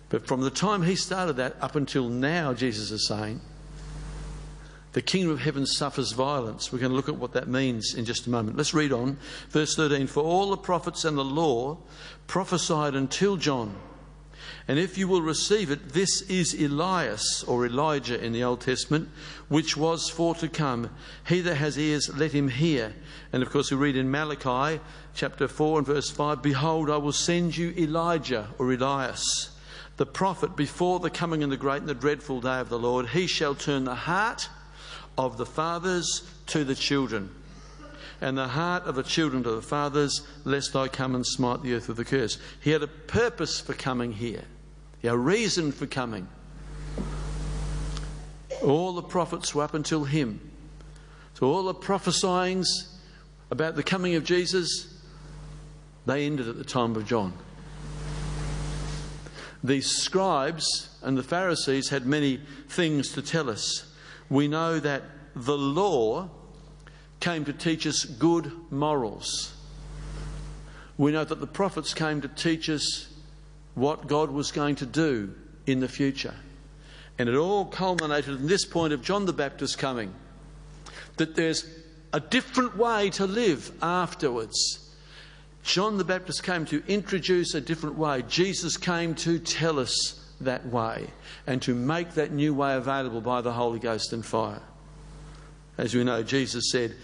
But 0.10 0.28
from 0.28 0.42
the 0.42 0.52
time 0.52 0.84
he 0.84 0.96
started 0.96 1.38
that 1.38 1.56
up 1.60 1.76
until 1.76 2.08
now, 2.08 2.54
Jesus 2.54 2.92
is 2.92 3.08
saying, 3.08 3.42
the 4.94 5.02
kingdom 5.02 5.32
of 5.32 5.40
heaven 5.40 5.66
suffers 5.66 6.12
violence. 6.12 6.72
We're 6.72 6.80
going 6.80 6.92
to 6.92 6.96
look 6.96 7.10
at 7.10 7.16
what 7.16 7.34
that 7.34 7.48
means 7.48 7.94
in 7.94 8.04
just 8.04 8.28
a 8.28 8.30
moment. 8.30 8.58
Let's 8.58 8.74
read 8.74 8.92
on. 8.92 9.18
Verse 9.50 9.76
13 9.76 10.08
For 10.08 10.24
all 10.24 10.50
the 10.50 10.58
prophets 10.58 11.06
and 11.06 11.18
the 11.18 11.24
law 11.24 11.78
prophesied 12.28 12.96
until 12.96 13.38
John. 13.38 13.76
And 14.68 14.78
if 14.78 14.98
you 14.98 15.08
will 15.08 15.22
receive 15.22 15.72
it, 15.72 15.90
this 15.90 16.22
is 16.24 16.54
Elias 16.54 17.44
or 17.44 17.66
Elijah 17.66 18.24
in 18.24 18.32
the 18.32 18.44
Old 18.44 18.62
Testament, 18.62 19.10
which 19.50 19.76
was 19.76 20.10
for 20.10 20.36
to 20.36 20.48
come. 20.48 20.90
He 21.28 21.42
that 21.42 21.56
has 21.56 21.78
ears, 21.78 22.16
let 22.16 22.32
him 22.32 22.50
hear. 22.50 22.94
And 23.34 23.42
of 23.44 23.50
course, 23.50 23.72
we 23.72 23.78
read 23.78 23.96
in 23.96 24.12
Malachi 24.12 24.80
chapter 25.14 25.48
4 25.48 25.80
and 25.80 25.88
verse 25.88 26.10
5 26.10 26.42
Behold, 26.42 26.90
I 26.90 26.98
will 26.98 27.12
send 27.12 27.58
you 27.58 27.74
Elijah 27.78 28.50
or 28.60 28.72
Elias, 28.72 29.52
the 29.98 30.06
prophet, 30.06 30.56
before 30.56 31.00
the 31.00 31.10
coming 31.10 31.44
and 31.44 31.52
the 31.52 31.58
great 31.58 31.80
and 31.80 31.90
the 31.90 31.96
dreadful 31.96 32.42
day 32.42 32.60
of 32.60 32.70
the 32.70 32.80
Lord. 32.80 33.10
He 33.10 33.28
shall 33.28 33.56
turn 33.56 33.86
the 33.86 33.96
heart 33.96 34.50
of 35.26 35.38
the 35.38 35.46
fathers 35.46 36.24
to 36.48 36.64
the 36.64 36.76
children, 36.76 37.30
and 38.20 38.38
the 38.38 38.48
heart 38.48 38.84
of 38.86 38.96
the 38.96 39.04
children 39.04 39.44
to 39.44 39.52
the 39.52 39.62
fathers, 39.62 40.22
lest 40.44 40.76
I 40.76 40.88
come 40.88 41.16
and 41.16 41.26
smite 41.26 41.62
the 41.62 41.76
earth 41.76 41.88
with 41.88 42.00
a 42.00 42.06
curse. 42.06 42.38
He 42.60 42.72
had 42.72 42.82
a 42.82 42.88
purpose 42.88 43.60
for 43.60 43.74
coming 43.74 44.14
here, 44.14 44.44
he 45.00 45.08
had 45.08 45.16
a 45.16 45.20
reason 45.20 45.72
for 45.72 45.86
coming. 45.86 46.28
All 48.64 48.94
the 48.94 49.02
prophets 49.02 49.56
were 49.56 49.64
up 49.64 49.74
until 49.74 50.04
him. 50.04 50.40
So 51.34 51.48
all 51.48 51.64
the 51.64 51.74
prophesyings 51.74 52.68
about 53.50 53.76
the 53.76 53.82
coming 53.82 54.16
of 54.16 54.24
Jesus, 54.24 54.94
they 56.06 56.26
ended 56.26 56.48
at 56.48 56.58
the 56.58 56.64
time 56.64 56.96
of 56.96 57.08
John. 57.08 57.34
The 59.64 59.82
scribes 59.82 60.90
and 61.02 61.18
the 61.18 61.24
Pharisees 61.24 61.90
had 61.90 62.06
many 62.06 62.40
things 62.68 63.12
to 63.14 63.22
tell 63.22 63.50
us 63.50 63.91
we 64.32 64.48
know 64.48 64.80
that 64.80 65.04
the 65.36 65.58
law 65.58 66.30
came 67.20 67.44
to 67.46 67.54
teach 67.54 67.86
us 67.86 68.06
good 68.06 68.50
morals. 68.72 69.54
We 70.98 71.12
know 71.12 71.26
that 71.26 71.42
the 71.42 71.48
prophets 71.48 71.94
came 71.94 72.22
to 72.22 72.30
teach 72.30 72.70
us 72.70 73.14
what 73.76 74.08
God 74.08 74.32
was 74.32 74.54
going 74.54 74.76
to 74.78 74.86
do 74.86 75.36
in 75.68 75.82
the 75.82 75.90
future. 75.90 76.34
And 77.20 77.28
it 77.28 77.36
all 77.36 77.66
culminated 77.66 78.40
in 78.40 78.48
this 78.48 78.64
point 78.66 78.94
of 78.94 79.02
John 79.02 79.26
the 79.26 79.34
Baptist 79.34 79.78
coming 79.78 80.14
that 81.18 81.36
there's 81.36 81.66
a 82.14 82.22
different 82.22 82.78
way 82.78 83.10
to 83.12 83.28
live 83.28 83.72
afterwards. 83.82 84.96
John 85.64 85.98
the 85.98 86.06
Baptist 86.06 86.44
came 86.44 86.66
to 86.68 86.82
introduce 86.88 87.54
a 87.54 87.62
different 87.62 87.98
way. 87.98 88.24
Jesus 88.30 88.78
came 88.78 89.14
to 89.16 89.40
tell 89.40 89.78
us 89.78 90.21
that 90.46 90.66
way 90.68 91.08
and 91.48 91.62
to 91.64 91.76
make 91.76 92.14
that 92.14 92.32
new 92.32 92.54
way 92.54 92.76
available 92.76 93.22
by 93.22 93.42
the 93.42 93.52
Holy 93.52 93.80
Ghost 93.80 94.14
and 94.14 94.26
fire. 94.26 94.62
As 95.78 95.96
we 95.96 96.04
know, 96.04 96.24
Jesus 96.24 96.72
said, 96.72 96.96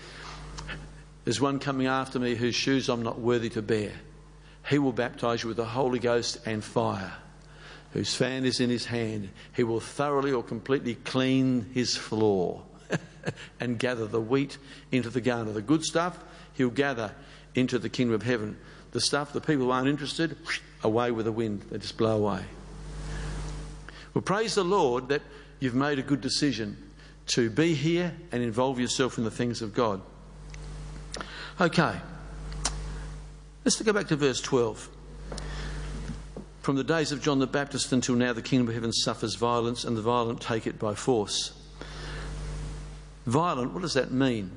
There's 1.24 1.42
one 1.42 1.60
coming 1.60 1.88
after 1.88 2.20
me 2.20 2.36
whose 2.36 2.56
shoes 2.56 2.90
I'm 2.90 3.04
not 3.04 3.20
worthy 3.20 3.50
to 3.50 3.62
bear. 3.62 3.92
He 4.70 4.80
will 4.80 4.92
baptize 4.92 5.44
you 5.44 5.48
with 5.48 5.58
the 5.58 5.66
Holy 5.66 6.00
Ghost 6.00 6.40
and 6.46 6.64
fire, 6.64 7.14
whose 7.94 8.14
fan 8.14 8.46
is 8.46 8.60
in 8.60 8.70
his 8.70 8.86
hand. 8.86 9.30
He 9.56 9.64
will 9.64 9.80
thoroughly 9.80 10.32
or 10.32 10.44
completely 10.44 10.96
clean 10.96 11.70
his 11.74 11.96
floor 11.96 12.64
and 13.60 13.80
gather 13.80 14.06
the 14.06 14.22
wheat 14.22 14.58
into 14.92 15.10
the 15.10 15.22
garner. 15.22 15.54
The 15.54 15.62
good 15.62 15.84
stuff, 15.84 16.22
he'll 16.54 16.70
gather 16.70 17.14
into 17.56 17.80
the 17.80 17.90
kingdom 17.90 18.14
of 18.14 18.24
heaven. 18.24 18.58
The 18.92 19.02
stuff 19.02 19.34
the 19.34 19.42
people 19.42 19.72
aren't 19.72 19.88
interested, 19.88 20.38
away 20.84 21.12
with 21.12 21.26
the 21.26 21.32
wind. 21.32 21.64
They 21.72 21.78
just 21.78 21.98
blow 21.98 22.18
away. 22.18 22.44
Well, 24.18 24.24
praise 24.24 24.56
the 24.56 24.64
Lord 24.64 25.10
that 25.10 25.22
you've 25.60 25.76
made 25.76 26.00
a 26.00 26.02
good 26.02 26.22
decision 26.22 26.76
to 27.28 27.52
be 27.52 27.76
here 27.76 28.16
and 28.32 28.42
involve 28.42 28.80
yourself 28.80 29.20
in 29.20 29.24
the 29.24 29.30
things 29.30 29.62
of 29.62 29.76
God. 29.76 30.02
Okay, 31.62 31.94
let's 33.64 33.80
go 33.80 33.94
back 33.94 34.08
to 34.08 34.16
verse 34.16 34.42
12. 34.42 34.90
From 36.64 36.78
the 36.78 36.84
days 36.84 37.12
of 37.12 37.22
John 37.22 37.38
the 37.38 37.46
Baptist 37.46 37.94
until 37.94 38.16
now, 38.16 38.34
the 38.34 38.42
kingdom 38.42 38.70
of 38.70 38.74
heaven 38.74 38.92
suffers 38.92 39.36
violence, 39.36 39.84
and 39.84 39.96
the 39.96 40.02
violent 40.02 40.42
take 40.42 40.66
it 40.66 40.80
by 40.80 40.96
force. 40.96 41.54
Violent, 43.28 43.72
what 43.72 43.84
does 43.84 43.94
that 43.94 44.12
mean? 44.12 44.50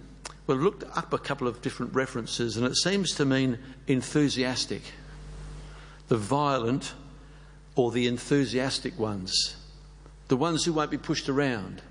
Well, 0.46 0.56
I 0.56 0.60
looked 0.62 0.84
up 0.96 1.12
a 1.12 1.18
couple 1.18 1.46
of 1.46 1.60
different 1.60 1.94
references, 1.94 2.56
and 2.56 2.64
it 2.64 2.76
seems 2.76 3.14
to 3.16 3.26
mean 3.26 3.58
enthusiastic. 3.88 4.84
The 6.08 6.16
violent 6.16 6.94
or 7.76 7.90
the 7.90 8.06
enthusiastic 8.06 8.98
ones, 8.98 9.56
the 10.28 10.36
ones 10.36 10.64
who 10.64 10.72
won't 10.72 10.90
be 10.90 10.98
pushed 10.98 11.28
around, 11.28 11.82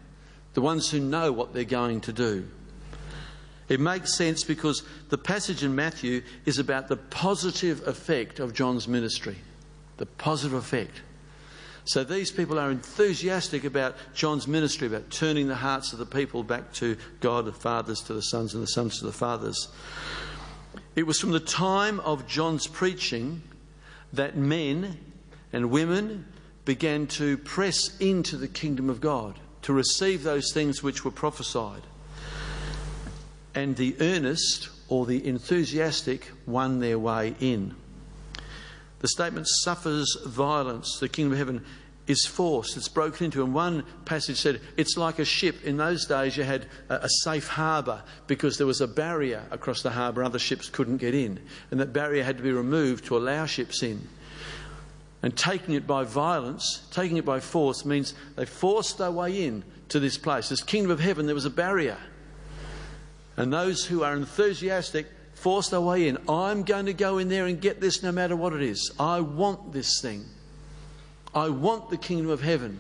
the 0.54 0.62
ones 0.62 0.90
who 0.90 1.00
know 1.00 1.32
what 1.32 1.54
they're 1.54 1.64
going 1.64 2.02
to 2.02 2.14
do. 2.14 2.48
It 3.70 3.80
makes 3.80 4.16
sense 4.16 4.44
because 4.44 4.84
the 5.10 5.18
passage 5.18 5.64
in 5.64 5.76
Matthew 5.76 6.24
is 6.46 6.58
about 6.58 6.88
the 6.88 6.98
positive 6.98 7.88
effect 7.88 8.40
of 8.40 8.54
John's 8.54 8.88
ministry. 8.88 9.38
The 9.98 10.08
positive 10.08 10.58
effect. 10.58 11.02
So 11.86 12.04
these 12.04 12.32
people 12.32 12.60
are 12.60 12.72
enthusiastic 12.72 13.64
about 13.64 13.96
John's 14.14 14.48
ministry, 14.48 14.88
about 14.88 15.10
turning 15.12 15.48
the 15.48 15.56
hearts 15.56 15.94
of 15.94 16.00
the 16.00 16.06
people 16.06 16.44
back 16.44 16.74
to 16.74 16.98
God, 17.20 17.46
the 17.46 17.54
fathers 17.54 18.02
to 18.02 18.14
the 18.14 18.22
sons, 18.22 18.54
and 18.54 18.64
the 18.64 18.68
sons 18.68 19.00
to 19.00 19.06
the 19.06 19.12
fathers. 19.12 19.68
It 20.96 21.04
was 21.04 21.20
from 21.20 21.32
the 21.32 21.40
time 21.40 22.00
of 22.02 22.28
John's 22.28 22.68
preaching 22.68 23.44
that 24.14 24.36
men 24.36 24.98
and 25.52 25.72
women 25.72 26.26
began 26.66 27.08
to 27.08 27.38
press 27.38 27.98
into 27.98 28.38
the 28.38 28.48
kingdom 28.48 28.90
of 28.90 29.02
God, 29.02 29.40
to 29.64 29.74
receive 29.74 30.24
those 30.24 30.52
things 30.54 30.84
which 30.84 31.04
were 31.04 31.12
prophesied. 31.12 31.82
And 33.56 33.76
the 33.76 33.96
earnest 34.00 34.70
or 34.88 35.06
the 35.06 35.26
enthusiastic 35.26 36.32
won 36.46 36.80
their 36.80 37.00
way 37.00 37.36
in. 37.40 37.76
The 39.00 39.08
statement 39.08 39.48
suffers 39.48 40.18
violence. 40.26 41.00
The 41.00 41.10
kingdom 41.10 41.34
of 41.34 41.38
heaven 41.40 41.66
is 42.10 42.26
forced, 42.26 42.76
it's 42.76 42.88
broken 42.88 43.26
into. 43.26 43.44
And 43.44 43.54
one 43.54 43.84
passage 44.06 44.38
said 44.38 44.60
it's 44.78 44.98
like 44.98 45.20
a 45.20 45.26
ship. 45.26 45.64
In 45.64 45.78
those 45.78 46.06
days, 46.06 46.36
you 46.36 46.44
had 46.44 46.66
a, 46.90 47.08
safe 47.24 47.48
harbour 47.48 48.02
because 48.26 48.58
there 48.58 48.68
was 48.68 48.82
a 48.82 48.88
barrier 48.88 49.44
across 49.52 49.84
the 49.84 49.92
harbour, 49.92 50.24
other 50.24 50.40
ships 50.40 50.70
couldn't 50.70 50.98
get 50.98 51.14
in. 51.14 51.40
And 51.70 51.80
that 51.80 51.94
barrier 51.94 52.24
had 52.24 52.38
to 52.38 52.44
be 52.44 52.52
removed 52.52 53.06
to 53.06 53.18
allow 53.18 53.46
ships 53.46 53.84
in. 53.84 54.08
And 55.22 55.36
taking 55.36 55.76
it 55.76 55.86
by 55.86 56.06
violence, 56.06 56.88
taking 56.92 57.18
it 57.18 57.26
by 57.26 57.40
force, 57.40 57.84
means 57.84 58.14
they 58.36 58.46
forced 58.46 58.98
their 58.98 59.12
way 59.12 59.46
in 59.46 59.64
to 59.90 60.00
this 60.00 60.18
place. 60.18 60.50
This 60.50 60.64
kingdom 60.64 60.92
of 60.92 61.00
heaven, 61.00 61.26
there 61.26 61.36
was 61.36 61.46
a 61.46 61.50
barrier. 61.50 61.98
And 63.36 63.52
those 63.52 63.86
who 63.86 64.04
are 64.04 64.16
enthusiastic 64.16 65.08
force 65.34 65.70
their 65.70 65.82
way 65.82 66.08
in. 66.08 66.18
I'm 66.28 66.64
going 66.64 66.86
to 66.86 66.94
go 66.94 67.18
in 67.18 67.30
there 67.30 67.46
and 67.46 67.60
get 67.60 67.80
this 67.80 68.04
no 68.04 68.12
matter 68.12 68.36
what 68.36 68.54
it 68.54 68.62
is. 68.62 68.92
I 69.00 69.22
want 69.22 69.72
this 69.72 70.02
thing. 70.02 70.26
I 71.34 71.50
want 71.50 71.90
the 71.90 71.98
kingdom 71.98 72.30
of 72.30 72.42
heaven. 72.42 72.80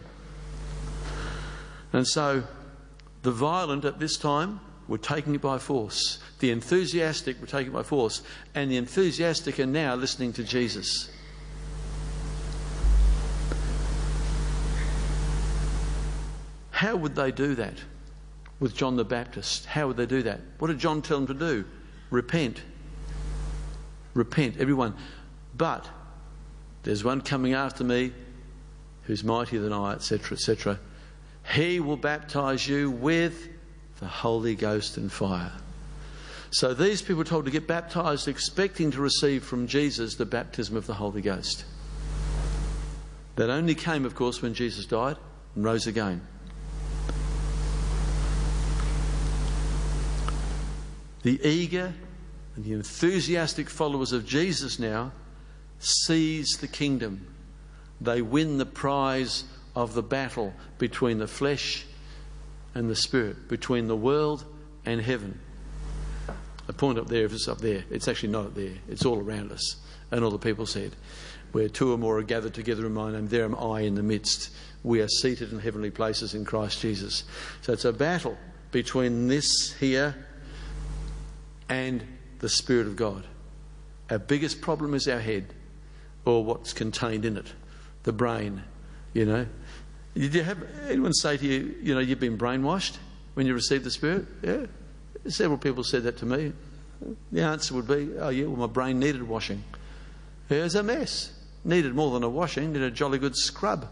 And 1.94 2.08
so 2.08 2.44
the 3.22 3.32
violent 3.32 3.86
at 3.86 4.00
this 4.00 4.18
time 4.18 4.60
were 4.88 4.98
taking 4.98 5.36
it 5.36 5.42
by 5.42 5.58
force. 5.58 6.20
The 6.40 6.52
enthusiastic 6.52 7.40
were 7.40 7.48
taking 7.48 7.72
it 7.72 7.76
by 7.76 7.84
force. 7.84 8.22
And 8.56 8.70
the 8.70 8.78
enthusiastic 8.78 9.60
are 9.60 9.66
now 9.66 9.96
listening 9.96 10.34
to 10.34 10.44
Jesus. 10.44 11.10
How 16.80 16.96
would 16.96 17.14
they 17.14 17.34
do 17.34 17.56
that 17.56 17.74
with 18.62 18.74
John 18.74 18.96
the 18.96 19.04
Baptist? 19.04 19.66
How 19.66 19.88
would 19.88 19.98
they 19.98 20.06
do 20.06 20.24
that? 20.24 20.40
What 20.60 20.70
did 20.70 20.80
John 20.80 21.02
tell 21.02 21.18
them 21.18 21.28
to 21.28 21.34
do? 21.34 21.66
Repent. 22.10 22.62
Repent, 24.14 24.56
everyone. 24.60 24.96
But 25.58 25.90
there's 26.84 27.04
one 27.04 27.20
coming 27.20 27.54
after 27.54 27.84
me 27.84 28.14
who's 29.04 29.26
mightier 29.26 29.60
than 29.60 29.74
I, 29.74 29.92
etc., 29.92 30.38
etc. 30.38 30.80
He 31.54 31.82
will 31.82 31.98
baptize 31.98 32.66
you 32.66 32.90
with 32.90 33.50
the 34.00 34.08
Holy 34.08 34.56
Ghost 34.56 34.96
and 34.96 35.12
fire. 35.12 35.52
So 36.52 36.74
these 36.74 37.02
people 37.02 37.18
were 37.18 37.24
told 37.26 37.44
to 37.44 37.52
get 37.52 37.68
baptized, 37.68 38.30
expecting 38.30 38.90
to 38.92 39.02
receive 39.02 39.44
from 39.44 39.68
Jesus 39.68 40.16
the 40.16 40.26
baptism 40.26 40.78
of 40.78 40.88
the 40.88 40.94
Holy 40.94 41.22
Ghost. 41.22 41.66
That 43.36 43.50
only 43.50 43.76
came, 43.76 44.06
of 44.06 44.16
course, 44.16 44.42
when 44.42 44.54
Jesus 44.54 44.86
died 44.86 45.18
and 45.56 45.66
rose 45.66 45.86
again. 45.86 46.22
The 51.24 51.46
eager 51.46 51.94
and 52.56 52.66
the 52.66 52.74
enthusiastic 52.74 53.70
followers 53.70 54.12
of 54.12 54.26
Jesus 54.26 54.80
now 54.80 55.12
seize 55.80 56.58
the 56.60 56.68
kingdom 56.68 57.28
they 58.02 58.22
win 58.22 58.58
the 58.58 58.66
prize 58.66 59.44
of 59.76 59.94
the 59.94 60.04
battle 60.04 60.54
between 60.78 61.20
the 61.20 61.28
flesh 61.28 61.86
and 62.74 62.90
the 62.90 62.96
spirit, 62.96 63.48
between 63.50 63.88
the 63.88 63.96
world 63.96 64.46
and 64.86 65.02
heaven. 65.02 65.40
I 66.28 66.72
point 66.72 67.00
up 67.00 67.08
there 67.08 67.26
if 67.26 67.34
it's 67.34 67.48
up 67.48 67.60
there. 67.60 67.84
It's 67.90 68.08
actually 68.08 68.30
not 68.30 68.46
up 68.48 68.56
there, 68.56 68.76
it's 68.88 69.06
all 69.06 69.20
around 69.20 69.52
us. 69.52 69.78
And 70.12 70.24
all 70.24 70.32
the 70.32 70.38
people 70.38 70.66
said, 70.66 70.96
Where 71.52 71.68
two 71.68 71.94
or 71.94 71.98
more 71.98 72.18
are 72.20 72.24
gathered 72.24 72.54
together 72.54 72.86
in 72.86 72.94
my 72.94 73.12
name, 73.12 73.28
there 73.28 73.44
am 73.44 73.56
I 73.56 73.82
in 73.82 73.96
the 73.96 74.04
midst. 74.04 74.52
We 74.84 75.02
are 75.02 75.08
seated 75.08 75.52
in 75.52 75.60
heavenly 75.60 75.92
places 75.92 76.34
in 76.34 76.46
Christ 76.46 76.82
Jesus. 76.82 77.26
So 77.62 77.74
it's 77.74 77.86
a 77.86 77.94
battle 77.94 78.38
between 78.72 79.28
this 79.28 79.74
here 79.74 80.16
and 81.70 82.04
the 82.40 82.50
Spirit 82.50 82.88
of 82.88 82.96
God. 82.96 83.26
Our 84.10 84.20
biggest 84.20 84.62
problem 84.62 84.94
is 84.94 85.08
our 85.08 85.20
head 85.20 85.54
or 86.26 86.44
what's 86.44 86.74
contained 86.74 87.26
in 87.26 87.38
it 87.38 87.54
the 88.04 88.14
brain, 88.14 88.64
you 89.14 89.26
know. 89.26 89.46
Did 90.16 90.34
you 90.34 90.42
have 90.42 90.64
anyone 90.88 91.14
say 91.14 91.38
to 91.38 91.46
you, 91.46 91.76
you 91.82 91.94
know, 91.94 92.00
you've 92.00 92.20
been 92.20 92.38
brainwashed 92.38 92.98
when 93.34 93.46
you 93.46 93.54
received 93.54 93.84
the 93.84 93.92
Spirit? 93.92 94.26
Yeah. 94.42 94.66
Several 95.28 95.58
people 95.58 95.84
said 95.84 96.04
that 96.04 96.18
to 96.18 96.26
me. 96.26 96.54
The 97.32 97.42
answer 97.42 97.74
would 97.76 97.88
be, 97.88 98.10
oh, 98.18 98.30
yeah, 98.30 98.46
well, 98.46 98.68
my 98.68 98.72
brain 98.72 99.00
needed 99.00 99.24
washing. 99.24 99.64
It 100.50 100.62
was 100.62 100.76
a 100.76 100.84
mess. 100.84 101.34
Needed 101.64 101.94
more 101.94 102.12
than 102.14 102.24
a 102.24 102.30
washing, 102.30 102.74
needed 102.74 102.84
a 102.84 102.92
jolly 102.92 103.20
good 103.20 103.36
scrub. 103.36 103.88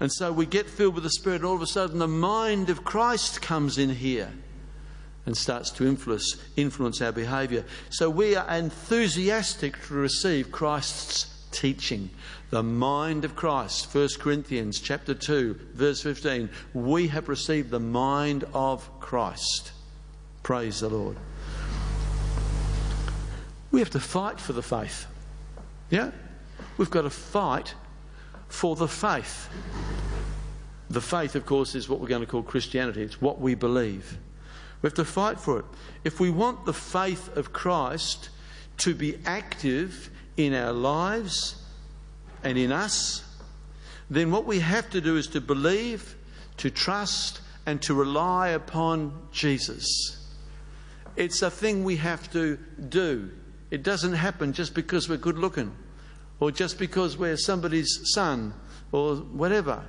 And 0.00 0.12
so 0.12 0.32
we 0.32 0.44
get 0.44 0.66
filled 0.66 0.94
with 0.94 1.04
the 1.04 1.10
Spirit, 1.10 1.36
and 1.36 1.44
all 1.44 1.54
of 1.54 1.62
a 1.62 1.66
sudden 1.66 1.98
the 1.98 2.08
mind 2.08 2.68
of 2.68 2.84
Christ 2.84 3.40
comes 3.40 3.78
in 3.78 3.90
here 3.90 4.32
and 5.28 5.36
starts 5.36 5.68
to 5.68 5.86
influence, 5.86 6.36
influence 6.56 7.02
our 7.02 7.12
behaviour. 7.12 7.62
So 7.90 8.08
we 8.08 8.34
are 8.34 8.48
enthusiastic 8.48 9.78
to 9.82 9.92
receive 9.92 10.50
Christ's 10.50 11.46
teaching. 11.50 12.08
The 12.48 12.62
mind 12.62 13.26
of 13.26 13.36
Christ. 13.36 13.94
1 13.94 14.08
Corinthians 14.20 14.80
chapter 14.80 15.12
2, 15.12 15.60
verse 15.74 16.00
15. 16.00 16.48
We 16.72 17.08
have 17.08 17.28
received 17.28 17.68
the 17.68 17.78
mind 17.78 18.46
of 18.54 18.88
Christ. 19.00 19.72
Praise 20.42 20.80
the 20.80 20.88
Lord. 20.88 21.18
We 23.70 23.80
have 23.80 23.90
to 23.90 24.00
fight 24.00 24.40
for 24.40 24.54
the 24.54 24.62
faith. 24.62 25.04
Yeah? 25.90 26.10
We've 26.78 26.88
got 26.88 27.02
to 27.02 27.10
fight 27.10 27.74
for 28.48 28.76
the 28.76 28.88
faith. 28.88 29.50
The 30.88 31.02
faith, 31.02 31.34
of 31.34 31.44
course, 31.44 31.74
is 31.74 31.86
what 31.86 32.00
we're 32.00 32.08
going 32.08 32.22
to 32.22 32.26
call 32.26 32.42
Christianity. 32.42 33.02
It's 33.02 33.20
what 33.20 33.42
we 33.42 33.54
believe. 33.54 34.16
We 34.80 34.86
have 34.86 34.94
to 34.94 35.04
fight 35.04 35.40
for 35.40 35.58
it. 35.60 35.64
If 36.04 36.20
we 36.20 36.30
want 36.30 36.64
the 36.64 36.72
faith 36.72 37.36
of 37.36 37.52
Christ 37.52 38.30
to 38.78 38.94
be 38.94 39.18
active 39.26 40.10
in 40.36 40.54
our 40.54 40.72
lives 40.72 41.62
and 42.44 42.56
in 42.56 42.70
us, 42.70 43.24
then 44.08 44.30
what 44.30 44.46
we 44.46 44.60
have 44.60 44.88
to 44.90 45.00
do 45.00 45.16
is 45.16 45.26
to 45.28 45.40
believe, 45.40 46.16
to 46.58 46.70
trust, 46.70 47.40
and 47.66 47.82
to 47.82 47.92
rely 47.92 48.48
upon 48.48 49.12
Jesus. 49.32 50.16
It's 51.16 51.42
a 51.42 51.50
thing 51.50 51.84
we 51.84 51.96
have 51.96 52.30
to 52.32 52.56
do. 52.88 53.30
It 53.70 53.82
doesn't 53.82 54.14
happen 54.14 54.52
just 54.52 54.74
because 54.74 55.08
we're 55.08 55.18
good 55.18 55.38
looking 55.38 55.74
or 56.40 56.50
just 56.50 56.78
because 56.78 57.18
we're 57.18 57.36
somebody's 57.36 58.00
son 58.14 58.54
or 58.92 59.16
whatever. 59.16 59.84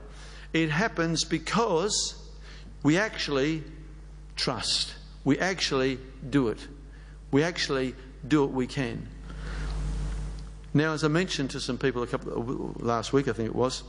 It 0.52 0.72
happens 0.72 1.24
because 1.24 2.16
we 2.84 2.98
actually 2.98 3.64
trust. 4.40 4.94
We 5.26 5.38
actually 5.38 6.00
do 6.30 6.48
it. 6.48 6.66
We 7.32 7.44
actually 7.44 7.94
do 8.28 8.42
what 8.42 8.52
we 8.52 8.68
can. 8.68 9.08
Now, 10.74 10.94
as 10.94 11.04
I 11.04 11.10
mentioned 11.10 11.52
to 11.52 11.60
some 11.60 11.78
people 11.78 12.04
a 12.04 12.08
couple 12.08 12.74
last 12.80 13.12
week, 13.12 13.28
I 13.28 13.34
think 13.34 13.50
it 13.50 13.56
was, 13.56 13.84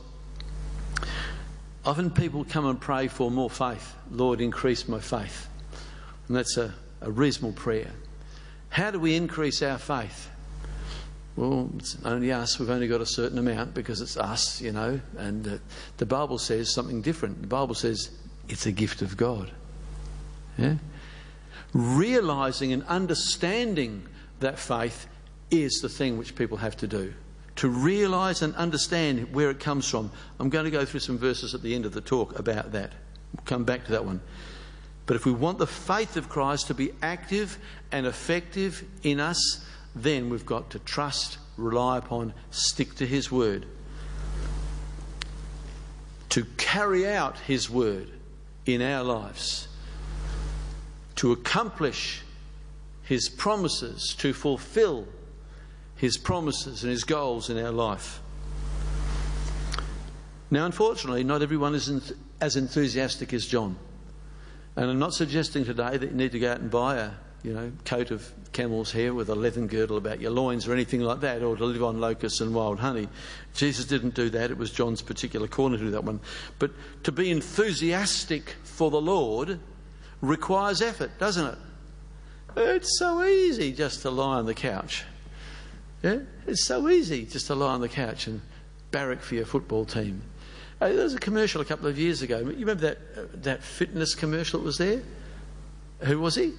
often 1.85 2.11
people 2.11 2.43
come 2.43 2.65
and 2.65 2.79
pray 2.79 3.07
for 3.07 3.31
more 3.31 3.49
faith. 3.49 3.95
Lord, 4.11 4.41
increase 4.41 4.87
my 4.87 4.99
faith. 4.99 5.47
And 6.27 6.35
that's 6.35 6.57
a, 6.57 6.73
a 6.99 7.09
reasonable 7.09 7.53
prayer. 7.53 7.91
How 8.69 8.91
do 8.91 8.99
we 8.99 9.15
increase 9.15 9.61
our 9.61 9.77
faith? 9.77 10.29
Well, 11.37 11.69
it's 11.77 11.97
only 12.03 12.31
us. 12.31 12.59
We've 12.59 12.69
only 12.69 12.87
got 12.87 12.99
a 12.99 13.05
certain 13.05 13.37
amount 13.37 13.73
because 13.73 14.01
it's 14.01 14.17
us, 14.17 14.59
you 14.59 14.73
know. 14.73 14.99
And 15.17 15.47
uh, 15.47 15.57
the 15.97 16.05
Bible 16.05 16.37
says 16.37 16.73
something 16.73 17.01
different. 17.01 17.41
The 17.41 17.47
Bible 17.47 17.75
says 17.75 18.11
it's 18.49 18.65
a 18.65 18.71
gift 18.71 19.01
of 19.01 19.15
God. 19.15 19.49
Yeah? 20.61 20.75
Realizing 21.73 22.73
and 22.73 22.83
understanding 22.83 24.07
that 24.39 24.59
faith 24.59 25.07
is 25.49 25.79
the 25.81 25.89
thing 25.89 26.17
which 26.17 26.35
people 26.35 26.57
have 26.57 26.77
to 26.77 26.87
do. 26.87 27.13
To 27.57 27.69
realize 27.69 28.41
and 28.41 28.55
understand 28.55 29.33
where 29.33 29.49
it 29.49 29.59
comes 29.59 29.87
from. 29.87 30.11
I'm 30.39 30.49
going 30.49 30.65
to 30.65 30.71
go 30.71 30.85
through 30.85 31.01
some 31.01 31.17
verses 31.17 31.53
at 31.53 31.61
the 31.61 31.75
end 31.75 31.85
of 31.85 31.93
the 31.93 32.01
talk 32.01 32.39
about 32.39 32.71
that. 32.71 32.93
We'll 33.35 33.45
come 33.45 33.63
back 33.63 33.85
to 33.85 33.91
that 33.91 34.05
one. 34.05 34.21
But 35.05 35.15
if 35.15 35.25
we 35.25 35.31
want 35.31 35.57
the 35.57 35.67
faith 35.67 36.15
of 36.15 36.29
Christ 36.29 36.67
to 36.67 36.73
be 36.73 36.91
active 37.01 37.57
and 37.91 38.05
effective 38.05 38.83
in 39.03 39.19
us, 39.19 39.65
then 39.95 40.29
we've 40.29 40.45
got 40.45 40.69
to 40.71 40.79
trust, 40.79 41.37
rely 41.57 41.97
upon, 41.97 42.33
stick 42.49 42.95
to 42.95 43.05
His 43.05 43.31
word. 43.31 43.65
To 46.29 46.45
carry 46.57 47.07
out 47.07 47.37
His 47.39 47.69
word 47.69 48.09
in 48.65 48.81
our 48.81 49.03
lives. 49.03 49.67
To 51.15 51.31
accomplish 51.31 52.21
His 53.03 53.29
promises, 53.29 54.15
to 54.19 54.33
fulfill 54.33 55.07
his 56.01 56.17
promises 56.17 56.81
and 56.81 56.89
His 56.89 57.03
goals 57.03 57.51
in 57.51 57.63
our 57.63 57.71
life. 57.71 58.21
Now, 60.49 60.65
unfortunately, 60.65 61.23
not 61.23 61.43
everyone 61.43 61.75
is 61.75 62.11
as 62.41 62.55
enthusiastic 62.55 63.35
as 63.35 63.45
John. 63.45 63.77
And 64.75 64.89
I'm 64.89 64.97
not 64.97 65.13
suggesting 65.13 65.63
today 65.63 65.97
that 65.97 66.09
you 66.09 66.15
need 66.15 66.31
to 66.31 66.39
go 66.39 66.51
out 66.51 66.59
and 66.59 66.71
buy 66.71 66.97
a 66.97 67.11
you 67.43 67.53
know, 67.53 67.71
coat 67.85 68.09
of 68.09 68.33
camel's 68.51 68.91
hair 68.91 69.13
with 69.13 69.29
a 69.29 69.35
leathern 69.35 69.67
girdle 69.67 69.95
about 69.95 70.19
your 70.19 70.31
loins 70.31 70.67
or 70.67 70.73
anything 70.73 71.01
like 71.01 71.19
that, 71.19 71.43
or 71.43 71.55
to 71.55 71.65
live 71.65 71.83
on 71.83 72.01
locusts 72.01 72.41
and 72.41 72.55
wild 72.55 72.79
honey. 72.79 73.07
Jesus 73.53 73.85
didn't 73.85 74.15
do 74.15 74.31
that. 74.31 74.49
It 74.49 74.57
was 74.57 74.71
John's 74.71 75.03
particular 75.03 75.47
corner 75.47 75.77
to 75.77 75.83
do 75.83 75.91
that 75.91 76.03
one. 76.03 76.19
But 76.57 76.71
to 77.03 77.11
be 77.11 77.29
enthusiastic 77.29 78.55
for 78.63 78.89
the 78.89 78.99
Lord 78.99 79.59
requires 80.21 80.81
effort, 80.81 81.17
doesn't 81.19 81.45
it? 81.45 81.57
It's 82.55 82.99
so 82.99 83.23
easy 83.23 83.71
just 83.71 84.01
to 84.01 84.09
lie 84.09 84.37
on 84.37 84.45
the 84.45 84.53
couch 84.53 85.05
Yeah? 86.03 86.19
It's 86.47 86.65
so 86.65 86.89
easy 86.89 87.25
just 87.25 87.47
to 87.47 87.55
lie 87.55 87.73
on 87.73 87.81
the 87.81 87.89
couch 87.89 88.27
and 88.27 88.41
barrack 88.91 89.21
for 89.21 89.35
your 89.35 89.45
football 89.45 89.85
team. 89.85 90.21
Uh, 90.79 90.89
there 90.89 91.03
was 91.03 91.13
a 91.13 91.19
commercial 91.19 91.61
a 91.61 91.65
couple 91.65 91.87
of 91.87 91.97
years 91.97 92.21
ago. 92.21 92.39
You 92.39 92.65
remember 92.65 92.81
that, 92.81 92.97
uh, 93.15 93.25
that 93.35 93.63
fitness 93.63 94.15
commercial 94.15 94.59
that 94.59 94.65
was 94.65 94.77
there? 94.77 95.01
Who 95.99 96.19
was 96.19 96.35
he? 96.35 96.53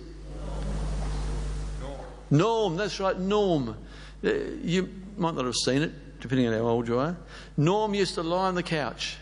Norm. 1.81 1.98
Norm, 2.31 2.77
that's 2.77 3.01
right, 3.01 3.18
Norm. 3.18 3.77
Uh, 4.25 4.31
you 4.62 4.88
might 5.16 5.35
not 5.35 5.44
have 5.44 5.57
seen 5.57 5.83
it, 5.83 6.20
depending 6.20 6.46
on 6.46 6.55
how 6.55 6.61
old 6.61 6.87
you 6.87 6.98
are. 6.98 7.16
Norm 7.57 7.94
used 7.94 8.14
to 8.14 8.22
lie 8.22 8.46
on 8.46 8.55
the 8.55 8.62
couch 8.62 9.16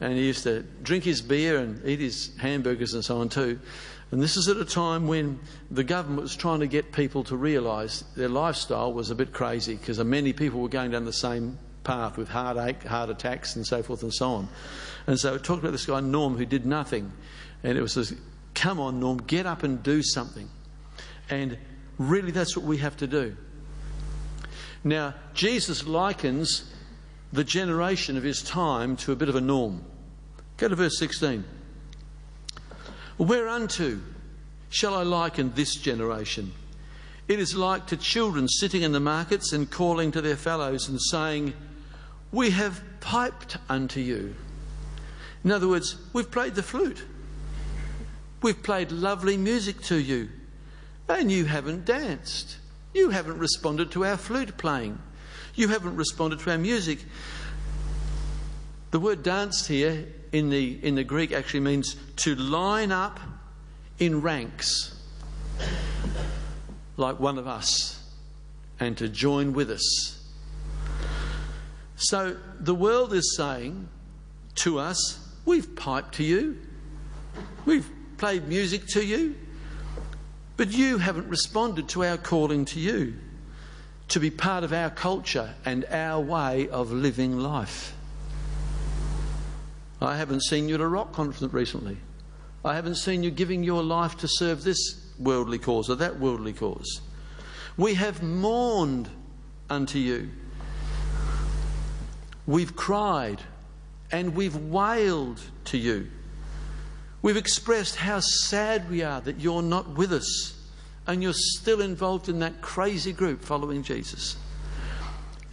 and 0.00 0.12
he 0.14 0.26
used 0.26 0.44
to 0.44 0.62
drink 0.82 1.04
his 1.04 1.20
beer 1.20 1.58
and 1.58 1.84
eat 1.86 2.00
his 2.00 2.36
hamburgers 2.36 2.94
and 2.94 3.04
so 3.04 3.18
on 3.18 3.28
too. 3.28 3.58
And 4.10 4.22
this 4.22 4.36
is 4.36 4.48
at 4.48 4.56
a 4.56 4.64
time 4.64 5.06
when 5.06 5.38
the 5.70 5.84
government 5.84 6.22
was 6.22 6.36
trying 6.36 6.60
to 6.60 6.66
get 6.66 6.92
people 6.92 7.24
to 7.24 7.36
realise 7.36 8.02
their 8.16 8.28
lifestyle 8.28 8.92
was 8.92 9.10
a 9.10 9.14
bit 9.14 9.32
crazy 9.32 9.74
because 9.74 10.02
many 10.02 10.32
people 10.32 10.60
were 10.60 10.68
going 10.68 10.92
down 10.92 11.04
the 11.04 11.12
same 11.12 11.58
path 11.84 12.16
with 12.16 12.28
heartache, 12.28 12.82
heart 12.84 13.10
attacks, 13.10 13.56
and 13.56 13.66
so 13.66 13.82
forth 13.82 14.02
and 14.02 14.14
so 14.14 14.30
on. 14.30 14.48
And 15.06 15.18
so 15.18 15.34
it 15.34 15.44
talked 15.44 15.60
about 15.60 15.72
this 15.72 15.86
guy, 15.86 16.00
Norm, 16.00 16.36
who 16.36 16.46
did 16.46 16.64
nothing. 16.64 17.12
And 17.62 17.76
it 17.76 17.82
was 17.82 17.94
this, 17.94 18.14
come 18.54 18.80
on, 18.80 19.00
Norm, 19.00 19.18
get 19.18 19.46
up 19.46 19.62
and 19.62 19.82
do 19.82 20.02
something. 20.02 20.48
And 21.28 21.58
really, 21.98 22.30
that's 22.30 22.56
what 22.56 22.64
we 22.64 22.78
have 22.78 22.96
to 22.98 23.06
do. 23.06 23.36
Now, 24.84 25.14
Jesus 25.34 25.86
likens 25.86 26.72
the 27.32 27.44
generation 27.44 28.16
of 28.16 28.22
his 28.22 28.42
time 28.42 28.96
to 28.96 29.12
a 29.12 29.16
bit 29.16 29.28
of 29.28 29.36
a 29.36 29.40
norm. 29.40 29.84
Go 30.56 30.68
to 30.68 30.76
verse 30.76 30.98
16. 30.98 31.44
Whereunto 33.18 34.00
shall 34.70 34.94
I 34.94 35.02
liken 35.02 35.52
this 35.54 35.74
generation? 35.74 36.52
It 37.26 37.38
is 37.38 37.54
like 37.54 37.86
to 37.88 37.96
children 37.96 38.48
sitting 38.48 38.82
in 38.82 38.92
the 38.92 39.00
markets 39.00 39.52
and 39.52 39.70
calling 39.70 40.10
to 40.12 40.22
their 40.22 40.36
fellows 40.36 40.88
and 40.88 41.00
saying, 41.00 41.52
We 42.32 42.50
have 42.50 42.82
piped 43.00 43.58
unto 43.68 44.00
you. 44.00 44.34
In 45.44 45.52
other 45.52 45.68
words, 45.68 45.96
we've 46.12 46.30
played 46.30 46.54
the 46.54 46.62
flute. 46.62 47.04
We've 48.40 48.62
played 48.62 48.92
lovely 48.92 49.36
music 49.36 49.82
to 49.82 49.96
you, 49.96 50.28
and 51.08 51.30
you 51.30 51.44
haven't 51.44 51.84
danced. 51.84 52.56
You 52.94 53.10
haven't 53.10 53.38
responded 53.38 53.90
to 53.92 54.04
our 54.04 54.16
flute 54.16 54.56
playing. 54.56 54.98
You 55.58 55.66
haven't 55.66 55.96
responded 55.96 56.38
to 56.38 56.52
our 56.52 56.58
music. 56.58 57.00
The 58.92 59.00
word 59.00 59.24
danced 59.24 59.66
here 59.66 60.06
in 60.30 60.50
the, 60.50 60.78
in 60.84 60.94
the 60.94 61.02
Greek 61.02 61.32
actually 61.32 61.60
means 61.60 61.96
to 62.18 62.36
line 62.36 62.92
up 62.92 63.18
in 63.98 64.22
ranks 64.22 64.94
like 66.96 67.18
one 67.18 67.38
of 67.38 67.48
us 67.48 68.00
and 68.78 68.96
to 68.98 69.08
join 69.08 69.52
with 69.52 69.68
us. 69.68 70.30
So 71.96 72.36
the 72.60 72.74
world 72.74 73.12
is 73.12 73.36
saying 73.36 73.88
to 74.56 74.78
us, 74.78 75.18
We've 75.44 75.74
piped 75.74 76.14
to 76.16 76.22
you, 76.22 76.56
we've 77.64 77.90
played 78.16 78.46
music 78.46 78.86
to 78.90 79.04
you, 79.04 79.34
but 80.56 80.70
you 80.70 80.98
haven't 80.98 81.26
responded 81.26 81.88
to 81.88 82.04
our 82.04 82.16
calling 82.16 82.64
to 82.66 82.78
you 82.78 83.16
to 84.08 84.20
be 84.20 84.30
part 84.30 84.64
of 84.64 84.72
our 84.72 84.90
culture 84.90 85.54
and 85.64 85.84
our 85.90 86.20
way 86.20 86.68
of 86.68 86.90
living 86.90 87.38
life. 87.38 87.94
I 90.00 90.16
haven't 90.16 90.42
seen 90.44 90.68
you 90.68 90.76
at 90.76 90.80
a 90.80 90.86
rock 90.86 91.12
conference 91.12 91.52
recently. 91.52 91.98
I 92.64 92.74
haven't 92.74 92.96
seen 92.96 93.22
you 93.22 93.30
giving 93.30 93.62
your 93.62 93.82
life 93.82 94.16
to 94.18 94.28
serve 94.28 94.64
this 94.64 95.06
worldly 95.18 95.58
cause 95.58 95.90
or 95.90 95.96
that 95.96 96.18
worldly 96.18 96.52
cause. 96.52 97.00
We 97.76 97.94
have 97.94 98.22
mourned 98.22 99.08
unto 99.68 99.98
you. 99.98 100.30
We've 102.46 102.74
cried 102.74 103.42
and 104.10 104.34
we've 104.34 104.56
wailed 104.56 105.40
to 105.66 105.78
you. 105.78 106.08
We've 107.20 107.36
expressed 107.36 107.96
how 107.96 108.20
sad 108.20 108.88
we 108.88 109.02
are 109.02 109.20
that 109.20 109.40
you're 109.40 109.62
not 109.62 109.96
with 109.96 110.12
us 110.12 110.57
and 111.08 111.22
you're 111.22 111.32
still 111.32 111.80
involved 111.80 112.28
in 112.28 112.38
that 112.38 112.60
crazy 112.60 113.12
group 113.12 113.42
following 113.42 113.82
Jesus. 113.82 114.36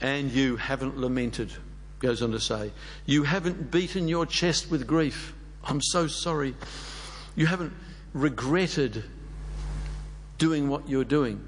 And 0.02 0.30
you 0.30 0.58
haven't 0.58 0.98
lamented 0.98 1.52
goes 2.00 2.22
on 2.22 2.32
to 2.32 2.40
say. 2.40 2.72
You 3.06 3.24
haven't 3.24 3.72
beaten 3.72 4.08
your 4.08 4.26
chest 4.26 4.70
with 4.70 4.86
grief. 4.86 5.34
I'm 5.64 5.82
so 5.82 6.08
sorry. 6.08 6.56
You 7.36 7.48
haven't 7.48 7.74
regretted 8.14 9.04
doing 10.38 10.70
what 10.70 10.88
you're 10.88 11.04
doing. 11.04 11.44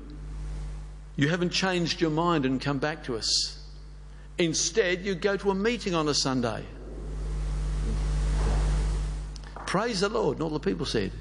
You 1.16 1.30
haven't 1.30 1.52
changed 1.52 2.02
your 2.02 2.10
mind 2.10 2.46
and 2.46 2.60
come 2.62 2.80
back 2.80 3.04
to 3.06 3.16
us. 3.18 3.60
Instead, 4.38 5.06
you 5.06 5.16
go 5.16 5.38
to 5.38 5.52
a 5.52 5.56
meeting 5.56 5.96
on 5.96 6.08
a 6.08 6.14
Sunday. 6.14 6.64
Praise 9.66 10.00
the 10.00 10.10
Lord. 10.10 10.38
And 10.38 10.44
all 10.44 10.50
the 10.50 10.60
people 10.60 10.86
said, 10.86 11.12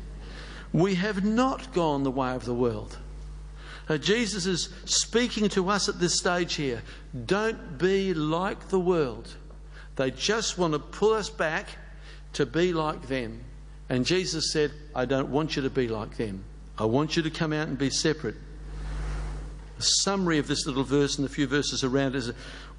We 0.73 0.95
have 0.97 1.25
not 1.25 1.73
gone 1.73 2.03
the 2.03 2.11
way 2.11 2.35
of 2.35 2.45
the 2.45 2.55
world. 2.55 2.99
Uh, 3.89 3.97
Jesus 3.97 4.47
is 4.47 4.69
speaking 4.85 5.49
to 5.51 5.69
us 5.71 5.89
at 5.89 6.01
this 6.01 6.19
stage 6.19 6.55
here. 6.55 6.83
Don't 7.27 7.79
be 7.79 8.15
like 8.15 8.69
the 8.69 8.81
world. 8.81 9.35
They 9.95 10.11
just 10.11 10.59
want 10.59 10.73
to 10.75 10.79
pull 10.79 11.15
us 11.15 11.31
back 11.31 11.69
to 12.35 12.45
be 12.45 12.73
like 12.73 13.07
them. 13.07 13.45
And 13.89 14.05
Jesus 14.05 14.53
said, 14.53 14.73
I 14.95 15.05
don't 15.05 15.31
want 15.31 15.57
you 15.57 15.63
to 15.63 15.71
be 15.71 15.89
like 15.89 16.17
them. 16.17 16.45
I 16.79 16.85
want 16.85 17.17
you 17.17 17.23
to 17.23 17.31
come 17.31 17.53
out 17.53 17.69
and 17.69 17.79
be 17.79 17.91
separate. 17.91 18.35
A 19.79 19.83
summary 19.83 20.39
of 20.39 20.49
this 20.49 20.67
little 20.67 20.85
verse 20.85 21.17
and 21.17 21.25
the 21.25 21.29
few 21.33 21.47
verses 21.47 21.85
around 21.85 22.17
is 22.17 22.33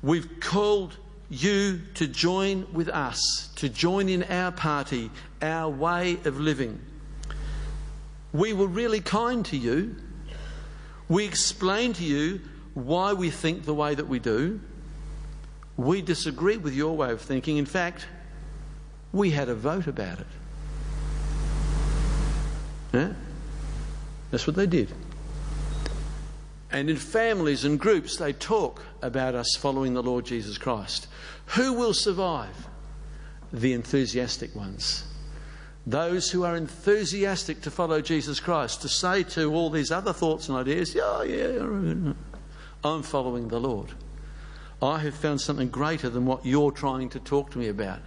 we've 0.03 0.39
called 0.39 0.97
you 1.29 1.81
to 1.95 2.07
join 2.07 2.71
with 2.73 2.89
us, 2.89 3.49
to 3.55 3.69
join 3.69 4.09
in 4.09 4.23
our 4.23 4.51
party, 4.51 5.09
our 5.41 5.69
way 5.69 6.17
of 6.25 6.39
living. 6.39 6.79
We 8.33 8.53
were 8.53 8.67
really 8.67 9.01
kind 9.01 9.45
to 9.47 9.57
you. 9.57 9.95
We 11.09 11.25
explained 11.25 11.95
to 11.95 12.03
you 12.03 12.41
why 12.73 13.13
we 13.13 13.29
think 13.29 13.65
the 13.65 13.73
way 13.73 13.95
that 13.95 14.07
we 14.07 14.19
do. 14.19 14.59
We 15.77 16.01
disagree 16.01 16.57
with 16.57 16.73
your 16.73 16.95
way 16.95 17.11
of 17.11 17.21
thinking. 17.21 17.57
In 17.57 17.65
fact, 17.65 18.07
we 19.13 19.31
had 19.31 19.49
a 19.49 19.55
vote 19.55 19.87
about 19.87 20.19
it. 20.19 20.27
Yeah? 22.93 23.13
That's 24.31 24.45
what 24.45 24.55
they 24.55 24.67
did. 24.67 24.91
And 26.71 26.89
in 26.89 26.97
families 26.97 27.63
and 27.63 27.79
groups, 27.79 28.17
they 28.17 28.33
talk 28.33 28.83
about 29.01 29.35
us 29.35 29.55
following 29.57 29.93
the 29.93 30.03
Lord 30.03 30.25
Jesus 30.25 30.57
Christ. 30.57 31.07
Who 31.55 31.73
will 31.73 31.93
survive? 31.93 32.67
The 33.53 33.71
enthusiastic 33.71 34.53
ones 34.53 35.05
those 35.87 36.29
who 36.29 36.43
are 36.43 36.57
enthusiastic 36.57 37.61
to 37.61 37.71
follow 37.71 38.01
Jesus 38.01 38.41
Christ, 38.41 38.81
to 38.81 38.89
say 38.89 39.23
to 39.23 39.53
all 39.53 39.69
these 39.69 39.89
other 39.89 40.11
thoughts 40.11 40.49
and 40.49 40.57
ideas, 40.57 40.93
yeah, 40.93 41.23
yeah, 41.23 42.13
I'm 42.83 43.03
following 43.03 43.47
the 43.47 43.59
Lord. 43.59 43.93
I 44.81 44.99
have 44.99 45.15
found 45.15 45.39
something 45.39 45.69
greater 45.69 46.09
than 46.09 46.25
what 46.25 46.45
you're 46.45 46.73
trying 46.73 47.07
to 47.11 47.21
talk 47.21 47.51
to 47.51 47.57
me 47.57 47.69
about. 47.69 48.01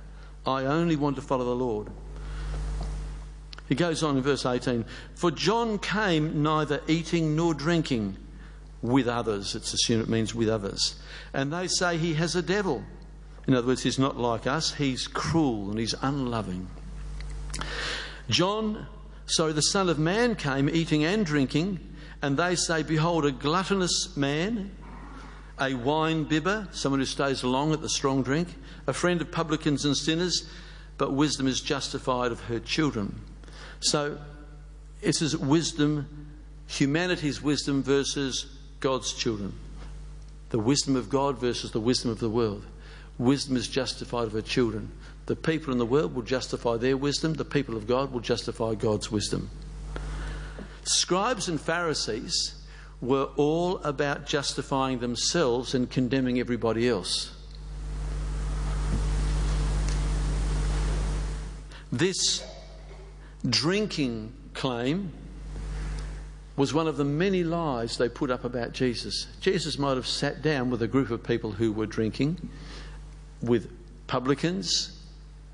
I 0.46 0.66
only 0.66 0.94
want 0.94 1.16
to 1.16 1.22
follow 1.22 1.46
the 1.46 1.64
Lord. 1.64 1.88
He 3.66 3.74
goes 3.74 4.02
on 4.02 4.18
in 4.18 4.22
verse 4.22 4.44
18 4.44 4.84
For 5.14 5.30
John 5.30 5.78
came 5.78 6.42
neither 6.42 6.82
eating 6.86 7.34
nor 7.34 7.54
drinking 7.54 8.18
with 8.82 9.08
others. 9.08 9.54
It's 9.54 9.72
assumed 9.72 10.02
it 10.02 10.08
means 10.08 10.34
with 10.34 10.50
others. 10.50 10.96
And 11.32 11.50
they 11.50 11.66
say 11.66 11.96
he 11.96 12.12
has 12.14 12.36
a 12.36 12.42
devil. 12.42 12.84
In 13.48 13.54
other 13.54 13.68
words, 13.68 13.82
he's 13.82 13.98
not 13.98 14.18
like 14.18 14.46
us, 14.46 14.74
he's 14.74 15.08
cruel 15.08 15.70
and 15.70 15.78
he's 15.78 15.94
unloving. 16.02 16.68
John, 18.28 18.86
so 19.26 19.52
the 19.52 19.62
Son 19.62 19.88
of 19.88 19.98
Man 19.98 20.34
came 20.34 20.68
eating 20.68 21.04
and 21.04 21.24
drinking, 21.24 21.78
and 22.22 22.36
they 22.36 22.54
say, 22.54 22.82
Behold, 22.82 23.24
a 23.24 23.32
gluttonous 23.32 24.16
man, 24.16 24.70
a 25.60 25.74
wine 25.74 26.24
bibber, 26.24 26.68
someone 26.72 27.00
who 27.00 27.06
stays 27.06 27.44
long 27.44 27.72
at 27.72 27.80
the 27.80 27.88
strong 27.88 28.22
drink, 28.22 28.48
a 28.86 28.92
friend 28.92 29.20
of 29.20 29.30
publicans 29.30 29.84
and 29.84 29.96
sinners, 29.96 30.48
but 30.98 31.12
wisdom 31.12 31.46
is 31.46 31.60
justified 31.60 32.32
of 32.32 32.40
her 32.40 32.58
children. 32.58 33.20
So 33.80 34.18
this 35.00 35.22
is 35.22 35.36
wisdom, 35.36 36.28
humanity's 36.66 37.42
wisdom 37.42 37.82
versus 37.82 38.46
God's 38.80 39.12
children. 39.12 39.54
The 40.50 40.58
wisdom 40.58 40.96
of 40.96 41.08
God 41.08 41.38
versus 41.38 41.70
the 41.70 41.80
wisdom 41.80 42.10
of 42.10 42.18
the 42.18 42.28
world. 42.28 42.66
Wisdom 43.18 43.56
is 43.56 43.68
justified 43.68 44.24
of 44.24 44.32
her 44.32 44.42
children. 44.42 44.90
The 45.30 45.36
people 45.36 45.72
in 45.72 45.78
the 45.78 45.86
world 45.86 46.16
will 46.16 46.24
justify 46.24 46.76
their 46.76 46.96
wisdom, 46.96 47.34
the 47.34 47.44
people 47.44 47.76
of 47.76 47.86
God 47.86 48.10
will 48.10 48.18
justify 48.18 48.74
God's 48.74 49.12
wisdom. 49.12 49.48
Scribes 50.82 51.48
and 51.48 51.60
Pharisees 51.60 52.56
were 53.00 53.28
all 53.36 53.76
about 53.84 54.26
justifying 54.26 54.98
themselves 54.98 55.72
and 55.72 55.88
condemning 55.88 56.40
everybody 56.40 56.88
else. 56.88 57.30
This 61.92 62.44
drinking 63.48 64.32
claim 64.52 65.12
was 66.56 66.74
one 66.74 66.88
of 66.88 66.96
the 66.96 67.04
many 67.04 67.44
lies 67.44 67.98
they 67.98 68.08
put 68.08 68.32
up 68.32 68.42
about 68.42 68.72
Jesus. 68.72 69.28
Jesus 69.40 69.78
might 69.78 69.94
have 69.94 70.08
sat 70.08 70.42
down 70.42 70.70
with 70.70 70.82
a 70.82 70.88
group 70.88 71.12
of 71.12 71.22
people 71.22 71.52
who 71.52 71.70
were 71.70 71.86
drinking, 71.86 72.50
with 73.40 73.70
publicans, 74.08 74.96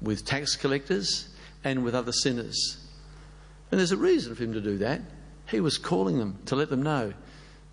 with 0.00 0.24
tax 0.24 0.56
collectors, 0.56 1.28
and 1.64 1.85
with 1.85 1.94
other 1.94 2.12
sinners. 2.12 2.78
And 3.70 3.80
there's 3.80 3.92
a 3.92 3.96
reason 3.96 4.35
for 4.35 4.44
him 4.44 4.52
to 4.52 4.61
do 4.61 4.78
that. 4.78 5.00
He 5.48 5.61
was 5.61 5.78
calling 5.78 6.18
them 6.18 6.38
to 6.46 6.56
let 6.56 6.70
them 6.70 6.82
know 6.82 7.12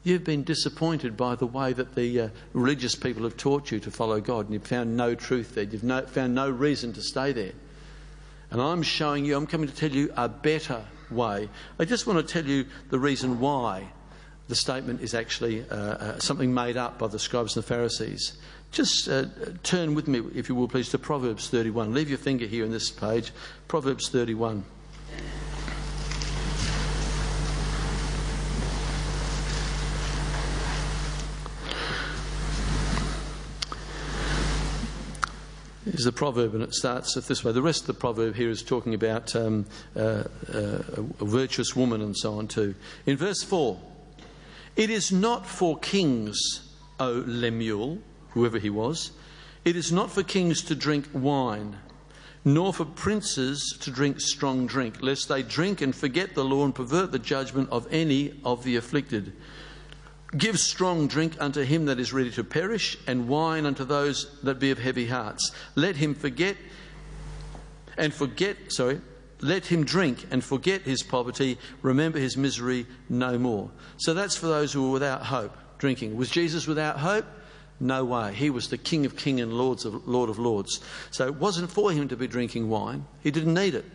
you've 0.03 0.23
been 0.23 0.43
disappointed 0.43 1.15
by 1.15 1.35
the 1.35 1.47
way 1.47 1.73
that 1.73 1.95
the 1.95 2.21
uh, 2.21 2.29
religious 2.53 2.95
people 2.95 3.23
have 3.23 3.37
taught 3.37 3.71
you 3.71 3.79
to 3.79 3.91
follow 3.91 4.19
God, 4.19 4.45
and 4.45 4.53
you've 4.53 4.67
found 4.67 4.95
no 4.95 5.15
truth 5.15 5.55
there. 5.55 5.63
You've 5.63 5.83
no, 5.83 6.01
found 6.05 6.35
no 6.35 6.49
reason 6.49 6.93
to 6.93 7.01
stay 7.01 7.31
there. 7.31 7.53
And 8.51 8.61
I'm 8.61 8.83
showing 8.83 9.25
you, 9.25 9.35
I'm 9.35 9.47
coming 9.47 9.67
to 9.67 9.75
tell 9.75 9.91
you 9.91 10.13
a 10.15 10.29
better 10.29 10.83
way. 11.09 11.49
I 11.79 11.85
just 11.85 12.05
want 12.05 12.25
to 12.25 12.33
tell 12.33 12.47
you 12.47 12.65
the 12.89 12.99
reason 12.99 13.39
why 13.39 13.87
the 14.47 14.55
statement 14.55 15.01
is 15.01 15.13
actually 15.13 15.67
uh, 15.69 15.75
uh, 15.75 16.19
something 16.19 16.53
made 16.53 16.77
up 16.77 16.99
by 16.99 17.07
the 17.07 17.17
scribes 17.17 17.55
and 17.55 17.63
the 17.63 17.67
Pharisees. 17.67 18.37
Just 18.73 19.07
uh, 19.07 19.25
turn 19.61 19.93
with 19.93 20.07
me, 20.07 20.19
if 20.33 20.49
you 20.49 20.55
will, 20.55 20.67
please, 20.67 20.89
to 20.89 20.97
Proverbs 20.97 21.47
31. 21.47 21.93
Leave 21.93 22.09
your 22.09 22.17
finger 22.17 22.47
here 22.47 22.65
on 22.65 22.71
this 22.71 22.89
page. 22.89 23.31
Proverbs 23.67 24.09
31. 24.09 24.65
is 35.85 36.05
the 36.05 36.11
proverb, 36.11 36.55
and 36.55 36.63
it 36.63 36.73
starts 36.73 37.13
this 37.13 37.43
way. 37.43 37.51
The 37.51 37.61
rest 37.61 37.81
of 37.81 37.87
the 37.87 37.93
proverb 37.93 38.33
here 38.35 38.49
is 38.49 38.63
talking 38.63 38.95
about 38.95 39.35
um, 39.35 39.67
uh, 39.95 40.23
uh, 40.51 40.79
a 41.19 41.25
virtuous 41.25 41.75
woman 41.75 42.01
and 42.01 42.17
so 42.17 42.39
on, 42.39 42.47
too. 42.47 42.73
In 43.05 43.17
verse 43.17 43.43
4, 43.43 43.79
it 44.75 44.89
is 44.89 45.11
not 45.11 45.45
for 45.45 45.77
kings, 45.77 46.73
O 46.99 47.23
Lemuel, 47.27 47.99
whoever 48.33 48.59
he 48.59 48.69
was, 48.69 49.11
it 49.65 49.75
is 49.75 49.91
not 49.91 50.11
for 50.11 50.23
kings 50.23 50.61
to 50.63 50.75
drink 50.75 51.07
wine, 51.13 51.77
nor 52.45 52.73
for 52.73 52.85
princes 52.85 53.77
to 53.81 53.91
drink 53.91 54.19
strong 54.19 54.67
drink, 54.67 55.01
lest 55.01 55.29
they 55.29 55.43
drink 55.43 55.81
and 55.81 55.95
forget 55.95 56.35
the 56.35 56.43
law 56.43 56.65
and 56.65 56.75
pervert 56.75 57.11
the 57.11 57.19
judgment 57.19 57.69
of 57.71 57.87
any 57.91 58.39
of 58.43 58.63
the 58.63 58.75
afflicted. 58.75 59.33
Give 60.37 60.59
strong 60.59 61.07
drink 61.07 61.35
unto 61.39 61.61
him 61.61 61.85
that 61.85 61.99
is 61.99 62.11
ready 62.11 62.31
to 62.31 62.43
perish, 62.43 62.97
and 63.07 63.27
wine 63.27 63.65
unto 63.65 63.85
those 63.85 64.39
that 64.41 64.59
be 64.59 64.71
of 64.71 64.79
heavy 64.79 65.07
hearts. 65.07 65.51
Let 65.75 65.95
him 65.95 66.15
forget 66.15 66.57
and 67.97 68.13
forget, 68.13 68.57
sorry, 68.69 68.99
let 69.39 69.65
him 69.65 69.85
drink 69.85 70.25
and 70.31 70.43
forget 70.43 70.81
his 70.81 71.03
poverty, 71.03 71.57
remember 71.81 72.17
his 72.17 72.35
misery 72.35 72.87
no 73.09 73.37
more. 73.37 73.69
So 73.97 74.13
that's 74.13 74.35
for 74.35 74.47
those 74.47 74.73
who 74.73 74.87
are 74.87 74.91
without 74.91 75.21
hope, 75.23 75.55
drinking. 75.77 76.15
Was 76.17 76.29
Jesus 76.29 76.65
without 76.65 76.97
hope? 76.97 77.25
No 77.79 78.05
way. 78.05 78.33
He 78.33 78.49
was 78.49 78.69
the 78.69 78.77
King 78.77 79.05
of 79.05 79.17
Kings 79.17 79.41
and 79.41 79.53
Lords 79.53 79.85
of, 79.85 80.07
Lord 80.07 80.29
of 80.29 80.39
Lords. 80.39 80.79
So 81.11 81.25
it 81.25 81.35
wasn't 81.35 81.71
for 81.71 81.91
him 81.91 82.07
to 82.09 82.15
be 82.15 82.27
drinking 82.27 82.69
wine. 82.69 83.05
He 83.21 83.31
didn't 83.31 83.53
need 83.53 83.75
it. 83.75 83.85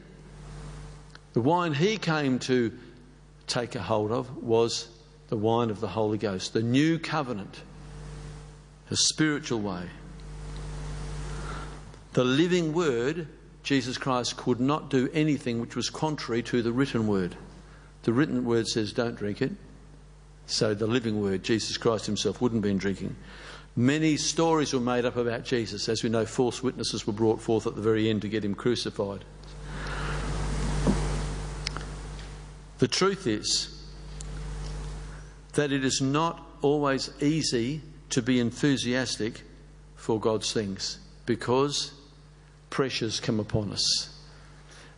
The 1.32 1.40
wine 1.40 1.72
he 1.72 1.98
came 1.98 2.38
to 2.40 2.72
take 3.46 3.74
a 3.74 3.82
hold 3.82 4.12
of 4.12 4.42
was 4.42 4.88
the 5.28 5.36
wine 5.36 5.70
of 5.70 5.80
the 5.80 5.88
Holy 5.88 6.18
Ghost, 6.18 6.52
the 6.52 6.62
new 6.62 6.98
covenant, 6.98 7.60
the 8.88 8.96
spiritual 8.96 9.60
way. 9.60 9.84
The 12.14 12.24
living 12.24 12.72
word, 12.72 13.28
Jesus 13.62 13.98
Christ, 13.98 14.36
could 14.36 14.60
not 14.60 14.90
do 14.90 15.08
anything 15.12 15.60
which 15.60 15.76
was 15.76 15.90
contrary 15.90 16.42
to 16.44 16.62
the 16.62 16.72
written 16.72 17.06
word. 17.06 17.36
The 18.02 18.12
written 18.12 18.44
word 18.44 18.66
says, 18.66 18.92
don't 18.92 19.16
drink 19.16 19.42
it. 19.42 19.52
So 20.46 20.72
the 20.72 20.86
living 20.86 21.20
word, 21.20 21.42
Jesus 21.42 21.76
Christ 21.76 22.06
himself, 22.06 22.40
wouldn't 22.40 22.64
have 22.64 22.70
been 22.70 22.78
drinking. 22.78 23.14
Many 23.78 24.16
stories 24.16 24.72
were 24.72 24.80
made 24.80 25.04
up 25.04 25.14
about 25.14 25.44
Jesus. 25.44 25.88
As 25.88 26.02
we 26.02 26.10
know, 26.10 26.26
false 26.26 26.64
witnesses 26.64 27.06
were 27.06 27.12
brought 27.12 27.40
forth 27.40 27.64
at 27.64 27.76
the 27.76 27.80
very 27.80 28.10
end 28.10 28.22
to 28.22 28.28
get 28.28 28.44
him 28.44 28.56
crucified. 28.56 29.24
The 32.78 32.88
truth 32.88 33.28
is, 33.28 33.88
that 35.52 35.70
it 35.70 35.84
is 35.84 36.00
not 36.00 36.44
always 36.60 37.10
easy 37.22 37.82
to 38.10 38.20
be 38.20 38.40
enthusiastic 38.40 39.42
for 39.94 40.18
God's 40.18 40.52
things 40.52 40.98
because 41.24 41.92
pressures 42.70 43.20
come 43.20 43.38
upon 43.38 43.70
us. 43.70 44.12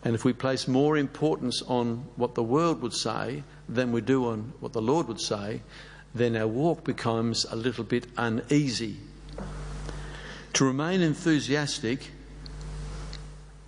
And 0.05 0.14
if 0.14 0.25
we 0.25 0.33
place 0.33 0.66
more 0.66 0.97
importance 0.97 1.61
on 1.66 2.07
what 2.16 2.35
the 2.35 2.43
world 2.43 2.81
would 2.81 2.95
say 2.95 3.43
than 3.69 3.93
we 3.93 4.01
do 4.01 4.27
on 4.27 4.55
what 4.61 4.73
the 4.73 4.81
Lord 4.81 5.07
would 5.07 5.21
say, 5.21 5.61
then 6.14 6.37
our 6.37 6.46
walk 6.46 6.85
becomes 6.85 7.44
a 7.44 7.57
little 7.57 7.85
bit 7.85 8.07
uneasy. 8.16 8.96
To 10.55 10.64
remain 10.64 11.01
enthusiastic 11.01 12.11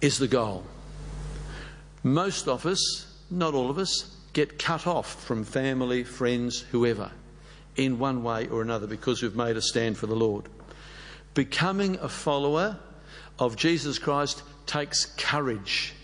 is 0.00 0.18
the 0.18 0.28
goal. 0.28 0.64
Most 2.02 2.48
of 2.48 2.66
us, 2.66 3.07
not 3.31 3.55
all 3.55 3.70
of 3.70 3.78
us, 3.78 4.16
get 4.33 4.59
cut 4.59 4.87
off 4.87 5.24
from 5.24 5.44
family, 5.44 6.02
friends, 6.02 6.61
whoever, 6.61 7.12
in 7.76 7.98
one 7.98 8.22
way 8.22 8.48
or 8.48 8.62
another 8.62 8.87
because 8.87 9.22
we've 9.22 9.37
made 9.37 9.57
a 9.57 9.62
stand 9.62 9.96
for 9.96 10.07
the 10.07 10.16
Lord. 10.16 10.48
Becoming 11.35 11.96
a 12.00 12.09
follower 12.09 12.78
of 13.38 13.57
Jesus 13.57 13.98
Christ 13.98 14.42
takes 14.66 15.07
courage. 15.16 15.94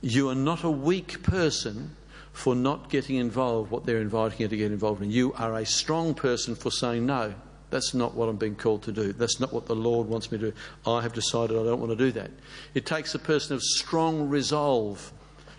You 0.00 0.28
are 0.30 0.34
not 0.34 0.64
a 0.64 0.70
weak 0.70 1.22
person 1.22 1.96
for 2.32 2.54
not 2.54 2.88
getting 2.88 3.16
involved 3.16 3.70
what 3.70 3.84
they're 3.84 4.00
inviting 4.00 4.40
you 4.40 4.48
to 4.48 4.56
get 4.56 4.72
involved 4.72 5.02
in. 5.02 5.10
You 5.10 5.32
are 5.34 5.56
a 5.56 5.66
strong 5.66 6.14
person 6.14 6.54
for 6.54 6.70
saying 6.70 7.06
no. 7.06 7.34
That's 7.70 7.94
not 7.94 8.14
what 8.14 8.28
I'm 8.28 8.36
being 8.36 8.56
called 8.56 8.82
to 8.84 8.92
do. 8.92 9.12
That's 9.12 9.40
not 9.40 9.52
what 9.52 9.66
the 9.66 9.74
Lord 9.74 10.06
wants 10.06 10.30
me 10.30 10.38
to 10.38 10.50
do. 10.50 10.56
I 10.86 11.02
have 11.02 11.14
decided 11.14 11.58
I 11.58 11.64
don't 11.64 11.80
want 11.80 11.90
to 11.90 11.96
do 11.96 12.12
that. 12.12 12.30
It 12.74 12.86
takes 12.86 13.14
a 13.14 13.18
person 13.18 13.54
of 13.54 13.62
strong 13.62 14.28
resolve 14.28 15.12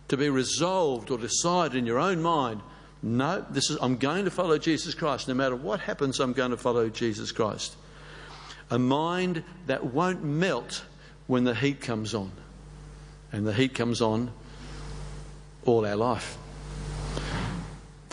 to 0.09 0.17
be 0.17 0.29
resolved 0.29 1.09
or 1.09 1.17
decide 1.17 1.75
in 1.75 1.85
your 1.85 1.99
own 1.99 2.21
mind 2.21 2.61
no, 3.03 3.45
this 3.49 3.69
is, 3.69 3.77
I'm 3.81 3.97
going 3.97 4.23
to 4.23 4.31
follow 4.31 4.57
Jesus 4.57 4.95
Christ. 4.95 5.27
No 5.27 5.33
matter 5.33 5.57
what 5.57 5.81
happens, 5.81 6.21
I'm 6.21 6.31
going 6.31 6.51
to 6.51 6.57
follow 6.57 6.87
Jesus 6.87 7.33
Christ. 7.33 7.75
A 8.71 8.79
mind 8.79 9.43
that 9.67 9.83
won't 9.83 10.23
melt 10.23 10.85
when 11.27 11.43
the 11.43 11.53
heat 11.53 11.81
comes 11.81 12.15
on. 12.15 12.31
And 13.33 13.45
the 13.45 13.51
heat 13.51 13.73
comes 13.73 14.01
on 14.01 14.31
all 15.65 15.85
our 15.85 15.97
life. 15.97 16.37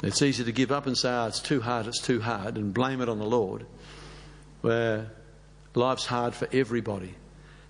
It's 0.02 0.22
easy 0.22 0.44
to 0.44 0.52
give 0.52 0.72
up 0.72 0.86
and 0.86 0.96
say, 0.96 1.10
oh, 1.10 1.26
it's 1.26 1.40
too 1.40 1.60
hard, 1.60 1.86
it's 1.86 2.00
too 2.00 2.20
hard, 2.20 2.56
and 2.56 2.72
blame 2.72 3.02
it 3.02 3.08
on 3.08 3.18
the 3.18 3.26
Lord, 3.26 3.66
where 4.62 5.10
life's 5.74 6.06
hard 6.06 6.34
for 6.34 6.48
everybody. 6.52 7.14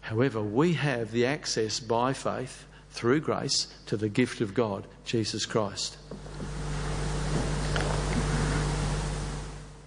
However, 0.00 0.40
we 0.40 0.74
have 0.74 1.10
the 1.10 1.26
access 1.26 1.80
by 1.80 2.12
faith 2.12 2.66
through 2.90 3.20
grace 3.20 3.66
to 3.86 3.96
the 3.96 4.08
gift 4.08 4.40
of 4.40 4.54
God, 4.54 4.86
Jesus 5.04 5.44
Christ. 5.44 5.96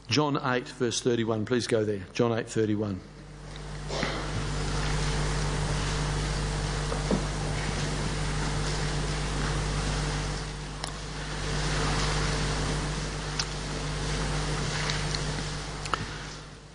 John 0.09 0.37
8, 0.43 0.67
verse 0.67 1.01
31. 1.01 1.45
Please 1.45 1.65
go 1.65 1.83
there. 1.83 2.01
John 2.13 2.37
8, 2.37 2.47
31. 2.47 2.99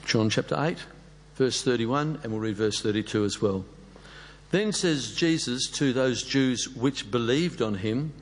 John 0.08 0.30
chapter 0.30 0.56
8, 0.58 0.78
verse 1.34 1.60
31, 1.60 2.20
and 2.22 2.32
we'll 2.32 2.40
read 2.40 2.56
verse 2.56 2.80
32 2.80 3.26
as 3.26 3.42
well. 3.42 3.66
Then 4.52 4.72
says 4.72 5.14
Jesus 5.14 5.68
to 5.72 5.92
those 5.92 6.22
Jews 6.22 6.66
which 6.66 7.10
believed 7.10 7.60
on 7.60 7.74
him, 7.74 8.14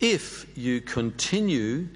If 0.00 0.46
you 0.56 0.80
continue 0.80 1.88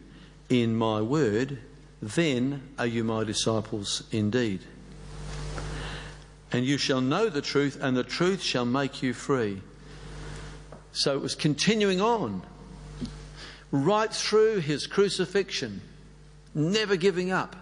in 0.51 0.77
my 0.77 1.01
word, 1.01 1.57
then 2.03 2.75
are 2.79 2.87
you 2.87 3.05
my 3.05 3.25
disciples 3.25 4.03
indeed. 4.13 4.61
And 6.53 6.67
you 6.67 6.77
shall 6.77 7.01
know 7.01 7.31
the 7.31 7.41
truth, 7.41 7.79
and 7.81 7.97
the 7.97 8.05
truth 8.05 8.43
shall 8.43 8.67
make 8.67 9.03
you 9.03 9.15
free. 9.15 9.63
So 10.93 11.15
it 11.15 11.23
was 11.23 11.35
continuing 11.35 12.03
on 12.03 12.43
right 13.71 14.13
through 14.13 14.59
his 14.59 14.87
crucifixion, 14.87 15.81
never 16.55 16.97
giving 16.97 17.33
up. 17.33 17.57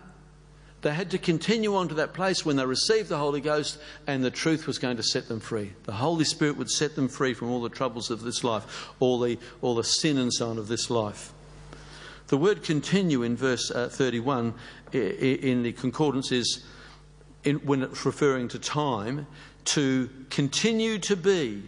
They 0.83 0.95
had 0.95 1.11
to 1.11 1.19
continue 1.19 1.77
on 1.77 1.89
to 1.89 1.95
that 1.97 2.15
place 2.15 2.45
when 2.45 2.57
they 2.57 2.65
received 2.65 3.11
the 3.11 3.19
Holy 3.19 3.43
Ghost 3.43 3.79
and 4.07 4.25
the 4.25 4.31
truth 4.31 4.67
was 4.67 4.79
going 4.79 4.97
to 4.97 5.03
set 5.03 5.29
them 5.29 5.41
free. 5.41 5.73
The 5.85 5.93
Holy 5.93 6.25
Spirit 6.25 6.57
would 6.57 6.71
set 6.71 6.97
them 6.97 7.09
free 7.09 7.35
from 7.35 7.51
all 7.51 7.61
the 7.61 7.69
troubles 7.69 8.11
of 8.11 8.23
this 8.23 8.43
life, 8.43 8.89
all 8.99 9.19
the, 9.19 9.39
all 9.61 9.75
the 9.75 9.85
sin 9.85 10.17
and 10.17 10.33
so 10.33 10.49
on 10.49 10.59
of 10.59 10.69
this 10.69 10.89
life. 10.89 11.33
The 12.29 12.39
word 12.39 12.63
continue 12.63 13.23
in 13.25 13.37
verse 13.37 13.71
uh, 13.71 13.89
31 13.89 14.55
in 14.93 15.63
the 15.63 15.73
concordance 15.73 16.33
is, 16.33 16.65
in, 17.45 17.57
when 17.57 17.83
it's 17.83 18.07
referring 18.07 18.49
to 18.49 18.59
time, 18.59 19.27
to 19.67 20.09
continue 20.31 20.99
to 21.01 21.17
be, 21.17 21.63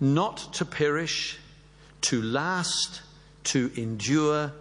not 0.00 0.52
to 0.54 0.64
perish, 0.64 1.38
to 2.02 2.20
last, 2.20 3.02
to 3.44 3.70
endure, 3.76 4.52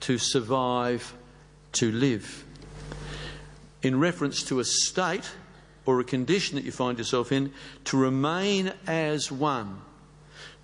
to 0.00 0.18
survive, 0.18 1.14
to 1.72 1.90
live. 1.90 2.43
In 3.84 4.00
reference 4.00 4.42
to 4.44 4.60
a 4.60 4.64
state 4.64 5.30
or 5.84 6.00
a 6.00 6.04
condition 6.04 6.56
that 6.56 6.64
you 6.64 6.72
find 6.72 6.96
yourself 6.96 7.30
in, 7.30 7.52
to 7.84 7.98
remain 7.98 8.72
as 8.86 9.30
one, 9.30 9.82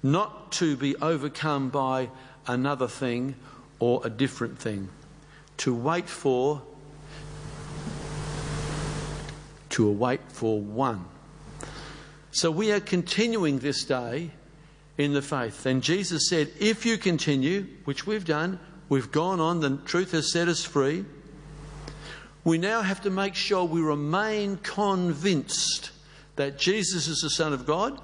not 0.03 0.53
to 0.53 0.75
be 0.75 0.97
overcome 0.97 1.69
by 1.69 2.09
another 2.47 2.89
thing 2.89 3.35
or 3.79 4.01
a 4.05 4.09
different 4.09 4.59
thing, 4.59 4.89
to 5.59 5.75
wait 5.75 6.09
for, 6.09 6.63
to 9.69 9.87
await 9.87 10.21
for 10.29 10.59
one. 10.59 11.05
So 12.31 12.51
we 12.51 12.73
are 12.73 12.81
continuing 12.81 13.59
this 13.59 13.85
day 13.85 14.31
in 14.97 15.13
the 15.13 15.21
faith. 15.21 15.67
And 15.67 15.83
Jesus 15.83 16.27
said, 16.31 16.51
If 16.59 16.87
you 16.87 16.97
continue, 16.97 17.67
which 17.85 18.07
we've 18.07 18.25
done, 18.25 18.59
we've 18.89 19.13
gone 19.13 19.41
on, 19.41 19.61
the 19.61 19.77
truth 19.85 20.13
has 20.13 20.33
set 20.33 20.49
us 20.49 20.65
free. 20.65 21.05
We 22.45 22.59
now 22.59 22.81
have 22.81 23.03
to 23.03 23.11
make 23.11 23.35
sure 23.35 23.65
we 23.65 23.83
remain 23.83 24.57
convinced 24.59 25.91
that 26.37 26.59
Jesus 26.59 27.07
is 27.07 27.21
the 27.21 27.31
Son 27.31 27.53
of 27.53 27.67
God, 27.67 28.01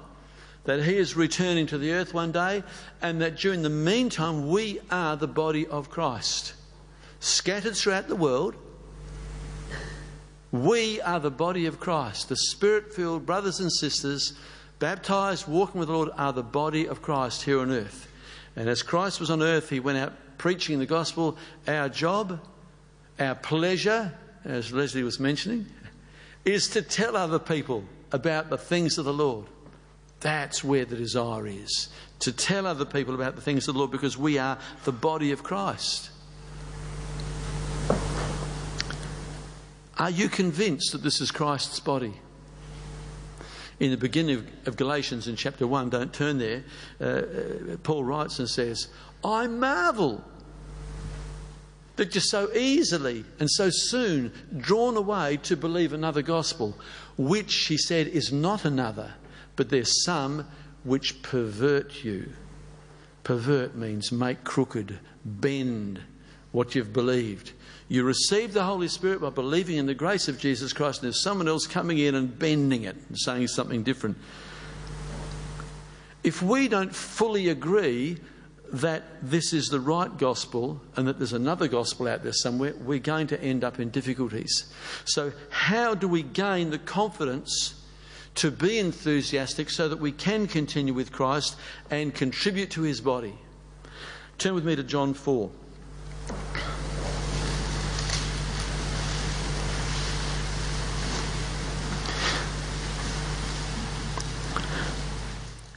that 0.65 0.83
He 0.83 0.97
is 0.97 1.15
returning 1.15 1.65
to 1.67 1.77
the 1.77 1.93
earth 1.93 2.13
one 2.13 2.31
day, 2.31 2.63
and 3.01 3.21
that 3.21 3.37
during 3.37 3.63
the 3.63 3.69
meantime 3.69 4.49
we 4.49 4.79
are 4.91 5.15
the 5.15 5.27
body 5.27 5.65
of 5.65 5.89
Christ. 5.89 6.53
Scattered 7.19 7.75
throughout 7.75 8.07
the 8.07 8.15
world, 8.15 8.55
we 10.51 11.01
are 11.01 11.19
the 11.19 11.31
body 11.31 11.65
of 11.65 11.79
Christ. 11.79 12.29
The 12.29 12.35
Spirit 12.35 12.93
filled 12.93 13.25
brothers 13.25 13.59
and 13.59 13.71
sisters, 13.73 14.33
baptized, 14.77 15.47
walking 15.47 15.79
with 15.79 15.87
the 15.87 15.95
Lord, 15.95 16.09
are 16.15 16.31
the 16.31 16.43
body 16.43 16.87
of 16.87 17.01
Christ 17.01 17.43
here 17.43 17.59
on 17.59 17.71
earth. 17.71 18.07
And 18.55 18.69
as 18.69 18.83
Christ 18.83 19.19
was 19.19 19.31
on 19.31 19.41
earth, 19.41 19.69
He 19.69 19.79
went 19.79 19.97
out 19.97 20.13
preaching 20.37 20.77
the 20.77 20.85
gospel. 20.85 21.37
Our 21.67 21.89
job, 21.89 22.39
our 23.19 23.35
pleasure, 23.35 24.13
as 24.45 24.71
Leslie 24.71 25.03
was 25.03 25.19
mentioning, 25.19 25.65
is 26.45 26.67
to 26.69 26.81
tell 26.81 27.15
other 27.15 27.39
people 27.39 27.83
about 28.11 28.49
the 28.49 28.57
things 28.57 28.97
of 28.97 29.05
the 29.05 29.13
Lord. 29.13 29.45
That's 30.19 30.63
where 30.63 30.85
the 30.85 30.95
desire 30.95 31.45
is 31.47 31.89
to 32.19 32.31
tell 32.31 32.65
other 32.65 32.85
people 32.85 33.13
about 33.13 33.35
the 33.35 33.41
things 33.41 33.67
of 33.67 33.75
the 33.75 33.79
Lord 33.79 33.91
because 33.91 34.17
we 34.17 34.37
are 34.37 34.57
the 34.85 34.91
body 34.91 35.31
of 35.31 35.43
Christ. 35.43 36.09
Are 39.97 40.09
you 40.09 40.29
convinced 40.29 40.91
that 40.91 41.03
this 41.03 41.21
is 41.21 41.31
Christ's 41.31 41.79
body? 41.79 42.13
In 43.79 43.91
the 43.91 43.97
beginning 43.97 44.47
of, 44.65 44.75
Galatians 44.75 45.27
in 45.27 45.35
chapter 45.35 45.67
1, 45.67 45.89
don't 45.89 46.11
turn 46.11 46.39
there, 46.39 46.63
uh, 46.99 47.03
uh, 47.03 47.77
Paul 47.83 48.03
writes 48.03 48.39
and 48.39 48.49
says, 48.49 48.87
I 49.23 49.45
marvel 49.45 50.23
that 51.97 52.15
you're 52.15 52.21
so 52.21 52.51
easily 52.53 53.25
and 53.39 53.49
so 53.51 53.69
soon 53.69 54.31
drawn 54.57 54.95
away 54.95 55.37
to 55.37 55.57
believe 55.57 55.93
another 55.93 56.21
gospel, 56.21 56.77
which, 57.17 57.53
he 57.65 57.77
said, 57.77 58.07
is 58.07 58.31
not 58.31 58.65
another, 58.65 59.13
but 59.55 59.69
there's 59.69 60.03
some 60.03 60.47
which 60.83 61.21
pervert 61.21 62.03
you. 62.03 62.31
Pervert 63.23 63.75
means 63.75 64.11
make 64.11 64.43
crooked, 64.43 64.99
bend 65.25 65.99
what 66.51 66.75
you've 66.75 66.93
believed. 66.93 67.51
You 67.89 68.03
receive 68.03 68.53
the 68.53 68.63
Holy 68.63 68.87
Spirit 68.87 69.21
by 69.21 69.29
believing 69.29 69.77
in 69.77 69.85
the 69.85 69.93
grace 69.93 70.27
of 70.27 70.39
Jesus 70.39 70.73
Christ, 70.73 70.99
and 70.99 71.07
there's 71.07 71.21
someone 71.21 71.47
else 71.47 71.67
coming 71.67 71.97
in 71.97 72.15
and 72.15 72.37
bending 72.37 72.83
it 72.83 72.95
and 73.09 73.17
saying 73.19 73.47
something 73.47 73.83
different. 73.83 74.17
If 76.23 76.41
we 76.41 76.67
don't 76.67 76.93
fully 76.93 77.49
agree 77.49 78.17
that 78.71 79.03
this 79.21 79.53
is 79.53 79.69
the 79.69 79.79
right 79.79 80.17
gospel 80.17 80.81
and 80.95 81.07
that 81.07 81.17
there's 81.17 81.33
another 81.33 81.67
gospel 81.67 82.07
out 82.07 82.23
there 82.23 82.33
somewhere, 82.33 82.73
we're 82.79 82.99
going 82.99 83.27
to 83.27 83.41
end 83.41 83.63
up 83.63 83.79
in 83.79 83.89
difficulties. 83.89 84.71
So, 85.05 85.31
how 85.49 85.95
do 85.95 86.07
we 86.07 86.23
gain 86.23 86.69
the 86.69 86.79
confidence 86.79 87.81
to 88.35 88.51
be 88.51 88.77
enthusiastic 88.77 89.69
so 89.69 89.89
that 89.89 89.99
we 89.99 90.11
can 90.11 90.47
continue 90.47 90.93
with 90.93 91.11
Christ 91.11 91.55
and 91.89 92.13
contribute 92.13 92.71
to 92.71 92.81
his 92.81 93.01
body? 93.01 93.35
Turn 94.37 94.53
with 94.53 94.65
me 94.65 94.75
to 94.75 94.83
John 94.83 95.13
4. 95.13 95.49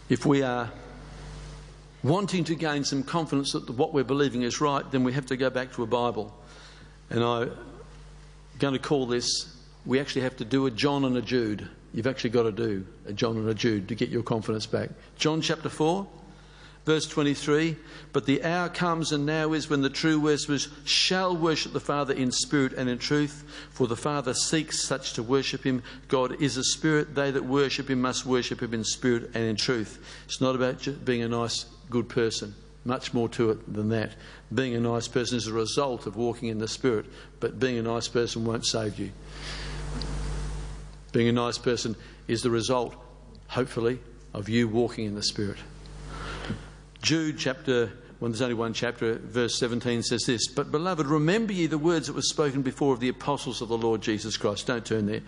If 0.08 0.26
we 0.26 0.42
are 0.42 0.70
wanting 2.02 2.44
to 2.44 2.54
gain 2.54 2.84
some 2.84 3.02
confidence 3.02 3.52
that 3.52 3.68
what 3.70 3.92
we're 3.92 4.04
believing 4.04 4.42
is 4.42 4.60
right, 4.60 4.88
then 4.90 5.04
we 5.04 5.12
have 5.12 5.26
to 5.26 5.36
go 5.36 5.50
back 5.50 5.72
to 5.72 5.82
a 5.82 5.86
Bible. 5.86 6.34
And 7.10 7.22
I'm 7.22 7.52
going 8.58 8.74
to 8.74 8.80
call 8.80 9.06
this, 9.06 9.56
we 9.84 10.00
actually 10.00 10.22
have 10.22 10.36
to 10.36 10.44
do 10.44 10.66
a 10.66 10.70
John 10.70 11.04
and 11.04 11.16
a 11.16 11.22
Jude. 11.22 11.68
You've 11.92 12.06
actually 12.06 12.30
got 12.30 12.44
to 12.44 12.52
do 12.52 12.86
a 13.06 13.12
John 13.12 13.36
and 13.36 13.48
a 13.48 13.54
Jude 13.54 13.88
to 13.88 13.94
get 13.94 14.08
your 14.08 14.22
confidence 14.22 14.66
back. 14.66 14.90
John 15.16 15.42
chapter 15.42 15.68
4, 15.68 16.06
verse 16.86 17.06
23 17.06 17.76
But 18.12 18.26
the 18.26 18.44
hour 18.44 18.68
comes 18.68 19.12
and 19.12 19.26
now 19.26 19.52
is 19.52 19.68
when 19.68 19.82
the 19.82 19.90
true 19.90 20.20
worshippers 20.20 20.68
shall 20.84 21.36
worship 21.36 21.72
the 21.72 21.80
Father 21.80 22.14
in 22.14 22.30
spirit 22.30 22.72
and 22.74 22.88
in 22.88 22.98
truth, 22.98 23.44
for 23.70 23.88
the 23.88 23.96
Father 23.96 24.32
seeks 24.34 24.82
such 24.82 25.14
to 25.14 25.22
worship 25.22 25.64
him. 25.64 25.82
God 26.08 26.40
is 26.40 26.56
a 26.56 26.64
spirit. 26.64 27.14
They 27.14 27.30
that 27.32 27.44
worship 27.44 27.90
him 27.90 28.00
must 28.00 28.24
worship 28.24 28.62
him 28.62 28.72
in 28.72 28.84
spirit 28.84 29.32
and 29.34 29.44
in 29.44 29.56
truth. 29.56 29.98
It's 30.26 30.40
not 30.40 30.54
about 30.54 30.86
being 31.04 31.22
a 31.22 31.28
nice 31.28 31.66
good 31.90 32.08
person. 32.08 32.54
Much 32.84 33.12
more 33.12 33.28
to 33.28 33.50
it 33.50 33.72
than 33.72 33.90
that. 33.90 34.12
Being 34.54 34.74
a 34.74 34.80
nice 34.80 35.06
person 35.06 35.36
is 35.36 35.46
a 35.46 35.52
result 35.52 36.06
of 36.06 36.16
walking 36.16 36.48
in 36.48 36.58
the 36.58 36.68
Spirit, 36.68 37.06
but 37.38 37.60
being 37.60 37.76
a 37.76 37.82
nice 37.82 38.08
person 38.08 38.44
won't 38.44 38.64
save 38.64 38.98
you. 38.98 39.10
Being 41.12 41.28
a 41.28 41.32
nice 41.32 41.58
person 41.58 41.96
is 42.26 42.42
the 42.42 42.50
result, 42.50 42.94
hopefully, 43.48 43.98
of 44.32 44.48
you 44.48 44.66
walking 44.68 45.04
in 45.04 45.14
the 45.14 45.22
Spirit. 45.22 45.58
Jude 47.02 47.38
chapter, 47.38 47.92
when 48.18 48.30
there's 48.30 48.40
only 48.42 48.54
one 48.54 48.72
chapter, 48.72 49.14
verse 49.14 49.58
17 49.58 50.02
says 50.02 50.22
this 50.26 50.48
But 50.48 50.70
beloved, 50.70 51.06
remember 51.06 51.52
ye 51.52 51.66
the 51.66 51.78
words 51.78 52.06
that 52.06 52.14
were 52.14 52.22
spoken 52.22 52.62
before 52.62 52.94
of 52.94 53.00
the 53.00 53.08
apostles 53.08 53.60
of 53.60 53.68
the 53.68 53.76
Lord 53.76 54.00
Jesus 54.00 54.38
Christ. 54.38 54.66
Don't 54.66 54.86
turn 54.86 55.06
there. 55.06 55.22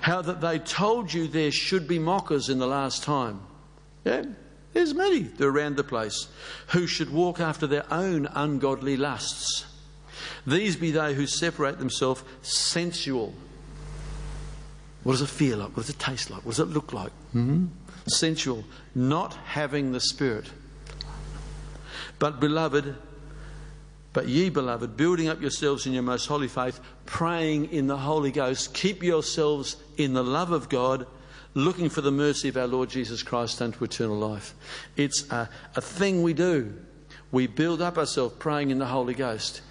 How 0.00 0.22
that 0.22 0.40
they 0.40 0.58
told 0.58 1.12
you 1.12 1.28
there 1.28 1.50
should 1.50 1.86
be 1.86 1.98
mockers 1.98 2.48
in 2.48 2.58
the 2.58 2.66
last 2.66 3.02
time. 3.02 3.40
Yeah? 4.04 4.24
There's 4.74 4.92
many 4.92 5.20
that 5.20 5.44
are 5.44 5.50
around 5.50 5.76
the 5.76 5.84
place 5.84 6.28
who 6.68 6.86
should 6.86 7.10
walk 7.10 7.40
after 7.40 7.66
their 7.66 7.90
own 7.92 8.26
ungodly 8.26 8.96
lusts. 8.96 9.66
These 10.46 10.76
be 10.76 10.90
they 10.90 11.14
who 11.14 11.26
separate 11.26 11.78
themselves 11.78 12.22
sensual. 12.42 13.32
What 15.04 15.12
does 15.12 15.22
it 15.22 15.28
feel 15.28 15.58
like? 15.58 15.68
What 15.68 15.86
does 15.86 15.90
it 15.90 15.98
taste 15.98 16.30
like? 16.30 16.44
What 16.44 16.56
does 16.56 16.60
it 16.60 16.72
look 16.72 16.92
like? 16.92 17.12
Mm-hmm. 17.34 17.66
Sensual, 18.06 18.64
not 18.94 19.34
having 19.44 19.92
the 19.92 20.00
Spirit. 20.00 20.50
But, 22.18 22.40
beloved, 22.40 22.96
but 24.12 24.28
ye, 24.28 24.48
beloved, 24.48 24.96
building 24.96 25.28
up 25.28 25.40
yourselves 25.40 25.86
in 25.86 25.92
your 25.92 26.02
most 26.02 26.26
holy 26.26 26.48
faith, 26.48 26.80
praying 27.06 27.72
in 27.72 27.86
the 27.86 27.96
Holy 27.96 28.30
Ghost, 28.30 28.74
keep 28.74 29.02
yourselves 29.02 29.76
in 29.96 30.14
the 30.14 30.24
love 30.24 30.52
of 30.52 30.68
God 30.68 31.06
looking 31.54 31.88
for 31.88 32.00
the 32.00 32.10
mercy 32.10 32.48
of 32.48 32.56
our 32.56 32.66
Lord 32.66 32.90
Jesus 32.90 33.22
Christ 33.22 33.62
unto 33.62 33.84
eternal 33.84 34.18
life. 34.18 34.54
It's 34.96 35.30
a, 35.30 35.48
a 35.76 35.80
thing 35.80 36.22
we 36.22 36.34
do. 36.34 36.74
We 37.30 37.46
build 37.46 37.80
up 37.80 37.96
ourselves 37.96 38.34
praying 38.38 38.70
in 38.70 38.78
the 38.78 38.86
Holy 38.86 39.14
Ghost. 39.14 39.62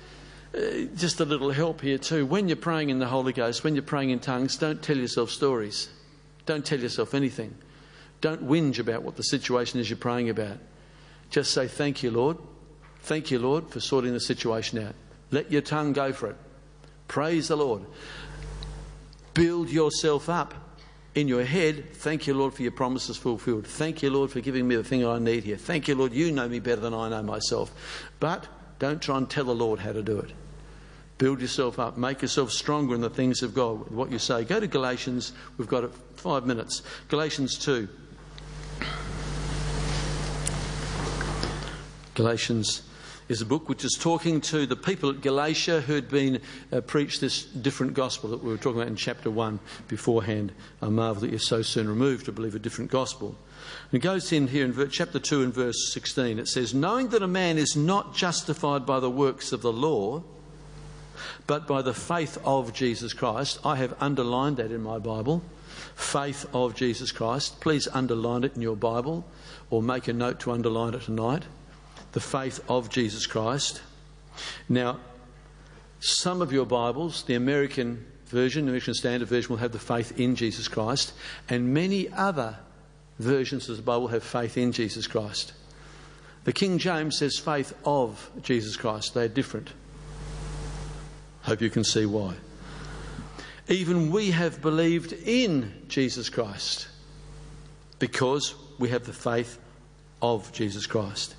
Uh, 0.56 0.86
just 0.96 1.20
a 1.20 1.26
little 1.26 1.52
help 1.52 1.82
here, 1.82 1.98
too. 1.98 2.26
When 2.26 2.48
you're 2.48 2.56
praying 2.58 2.90
in 2.90 3.00
the 3.00 3.08
Holy 3.08 3.34
Ghost, 3.34 3.64
when 3.64 3.76
you're 3.76 3.84
praying 3.84 4.12
in 4.12 4.20
tongues, 4.20 4.58
don't 4.58 4.82
tell 4.82 4.98
yourself 4.98 5.30
stories. 5.30 5.90
Don't 6.46 6.66
tell 6.66 6.80
yourself 6.80 7.14
anything. 7.14 7.56
Don't 8.22 8.48
whinge 8.48 8.80
about 8.80 9.04
what 9.04 9.16
the 9.16 9.24
situation 9.24 9.80
is 9.80 9.90
you're 9.90 9.98
praying 9.98 10.30
about. 10.30 10.58
Just 11.30 11.52
say, 11.54 11.68
Thank 11.68 12.04
you, 12.04 12.12
Lord. 12.12 12.38
Thank 13.02 13.32
you, 13.32 13.40
Lord, 13.40 13.70
for 13.70 13.82
sorting 13.82 14.14
the 14.14 14.20
situation 14.20 14.80
out. 14.86 14.96
Let 15.32 15.52
your 15.52 15.62
tongue 15.62 15.92
go 15.92 16.14
for 16.14 16.30
it. 16.30 16.38
Praise 17.08 17.50
the 17.50 17.58
Lord. 17.58 17.82
Build 19.34 19.70
yourself 19.70 20.30
up 20.30 20.54
in 21.16 21.28
your 21.28 21.44
head, 21.44 21.94
thank 21.94 22.26
you, 22.26 22.34
Lord, 22.34 22.54
for 22.54 22.64
your 22.64 22.72
promises 22.72 23.18
fulfilled. 23.18 23.68
Thank 23.68 24.02
you, 24.02 24.10
Lord, 24.10 24.32
for 24.32 24.42
giving 24.42 24.68
me 24.68 24.76
the 24.76 24.84
thing 24.84 25.06
I 25.06 25.20
need 25.20 25.44
here. 25.44 25.58
Thank 25.58 25.88
you, 25.88 25.96
Lord, 25.96 26.14
you 26.14 26.32
know 26.32 26.48
me 26.50 26.60
better 26.60 26.82
than 26.82 26.94
I 26.94 27.10
know 27.10 27.22
myself. 27.22 27.72
But 28.20 28.48
don't 28.80 29.02
try 29.02 29.18
and 29.18 29.30
tell 29.30 29.46
the 29.46 29.54
Lord 29.54 29.80
how 29.80 29.92
to 29.92 30.02
do 30.02 30.18
it. 30.20 30.32
Build 31.20 31.40
yourself 31.40 31.78
up. 31.78 31.98
Make 31.98 32.22
yourself 32.24 32.52
stronger 32.52 32.96
in 32.96 33.02
the 33.02 33.10
things 33.10 33.44
of 33.44 33.54
God. 33.54 33.90
What 33.92 34.12
you 34.12 34.18
say. 34.18 34.44
Go 34.44 34.60
to 34.60 34.68
Galatians. 34.68 35.34
We've 35.58 35.68
got 35.68 35.94
five 36.18 36.46
minutes. 36.48 36.82
Galatians 37.08 37.58
2. 37.60 37.88
Galatians 42.16 42.82
is 43.30 43.42
a 43.42 43.46
book 43.46 43.70
which 43.70 43.86
is 43.86 43.98
talking 44.00 44.42
to 44.42 44.66
the 44.66 44.76
people 44.76 45.10
at 45.10 45.22
Galatia 45.22 45.82
who 45.82 45.94
had 45.94 46.10
been 46.10 46.42
uh, 46.72 46.82
preached 46.82 47.22
this 47.22 47.44
different 47.44 47.94
gospel 47.94 48.30
that 48.32 48.44
we 48.44 48.52
were 48.52 48.58
talking 48.58 48.82
about 48.82 48.90
in 48.90 48.96
chapter 48.96 49.32
1 49.32 49.60
beforehand. 49.88 50.52
I 50.82 50.90
marvel 50.90 51.22
that 51.22 51.30
you're 51.30 51.40
so 51.40 51.62
soon 51.62 51.88
removed 51.88 52.26
to 52.26 52.32
believe 52.32 52.56
a 52.56 52.60
different 52.60 52.92
gospel. 52.92 53.36
And 53.92 54.02
it 54.02 54.04
goes 54.04 54.32
in 54.32 54.48
here 54.48 54.66
in 54.66 54.90
chapter 54.90 55.20
2 55.20 55.44
and 55.44 55.54
verse 55.54 55.92
16. 55.94 56.40
It 56.40 56.48
says, 56.48 56.74
Knowing 56.74 57.10
that 57.10 57.24
a 57.24 57.28
man 57.28 57.58
is 57.58 57.76
not 57.76 58.16
justified 58.16 58.86
by 58.86 59.00
the 59.00 59.10
works 59.10 59.52
of 59.52 59.62
the 59.62 59.74
law, 59.74 60.24
but 61.48 61.68
by 61.68 61.82
the 61.82 61.94
faith 61.94 62.38
of 62.44 62.74
Jesus 62.74 63.14
Christ. 63.14 63.60
I 63.66 63.76
have 63.78 63.96
underlined 64.02 64.58
that 64.58 64.72
in 64.72 64.82
my 64.82 65.00
Bible. 65.00 65.42
Faith 65.96 66.46
of 66.54 66.76
Jesus 66.76 67.12
Christ. 67.12 67.60
Please 67.60 67.88
underline 67.94 68.44
it 68.44 68.56
in 68.56 68.62
your 68.62 68.76
Bible 68.76 69.26
or 69.70 69.82
make 69.82 70.08
a 70.08 70.14
note 70.14 70.40
to 70.42 70.52
underline 70.52 70.94
it 70.94 71.04
tonight. 71.04 71.44
The 72.14 72.20
faith 72.20 72.64
of 72.70 72.90
Jesus 72.90 73.28
Christ. 73.28 73.82
Now, 74.70 75.00
some 76.00 76.42
of 76.42 76.52
your 76.52 76.66
Bibles, 76.66 77.24
the 77.24 77.36
American 77.36 78.06
version, 78.26 78.66
the 78.66 78.72
American 78.72 78.94
Standard 78.94 79.28
Version, 79.28 79.52
will 79.52 79.58
have 79.58 79.72
the 79.72 79.80
faith 79.80 80.20
in 80.20 80.36
Jesus 80.36 80.68
Christ, 80.68 81.14
and 81.50 81.74
many 81.74 82.10
other 82.12 82.58
versions 83.20 83.70
of 83.70 83.78
the 83.78 83.84
Bible 83.84 84.08
have 84.08 84.24
faith 84.24 84.58
in 84.58 84.72
Jesus 84.72 85.08
Christ. 85.08 85.54
The 86.44 86.54
King 86.54 86.78
James 86.78 87.18
says 87.18 87.38
faith 87.38 87.74
of 87.86 88.30
Jesus 88.42 88.76
Christ. 88.76 89.14
They're 89.14 89.28
different. 89.28 89.70
Hope 91.44 91.62
you 91.62 91.70
can 91.70 91.84
see 91.84 92.06
why. 92.06 92.36
Even 93.70 94.12
we 94.12 94.32
have 94.32 94.62
believed 94.62 95.14
in 95.14 95.74
Jesus 95.88 96.30
Christ 96.30 96.88
because 98.00 98.56
we 98.78 98.90
have 98.90 99.06
the 99.06 99.14
faith 99.14 99.58
of 100.22 100.52
Jesus 100.52 100.86
Christ. 100.86 101.36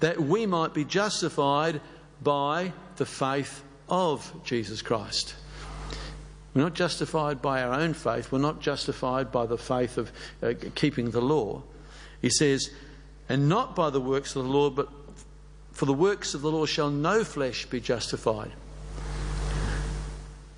That 0.00 0.20
we 0.20 0.46
might 0.46 0.74
be 0.74 0.84
justified 0.84 1.80
by 2.22 2.72
the 2.96 3.06
faith 3.06 3.62
of 3.88 4.32
Jesus 4.44 4.82
Christ. 4.82 5.34
We're 6.54 6.62
not 6.62 6.74
justified 6.74 7.40
by 7.40 7.62
our 7.62 7.72
own 7.72 7.94
faith. 7.94 8.32
We're 8.32 8.38
not 8.38 8.60
justified 8.60 9.30
by 9.30 9.46
the 9.46 9.58
faith 9.58 9.98
of 9.98 10.12
uh, 10.42 10.54
keeping 10.74 11.10
the 11.10 11.20
law. 11.20 11.62
He 12.20 12.30
says, 12.30 12.70
and 13.28 13.48
not 13.48 13.76
by 13.76 13.90
the 13.90 14.00
works 14.00 14.34
of 14.34 14.44
the 14.44 14.50
law, 14.50 14.70
but 14.70 14.88
for 15.72 15.86
the 15.86 15.92
works 15.92 16.34
of 16.34 16.42
the 16.42 16.50
law 16.50 16.66
shall 16.66 16.90
no 16.90 17.22
flesh 17.24 17.66
be 17.66 17.80
justified. 17.80 18.50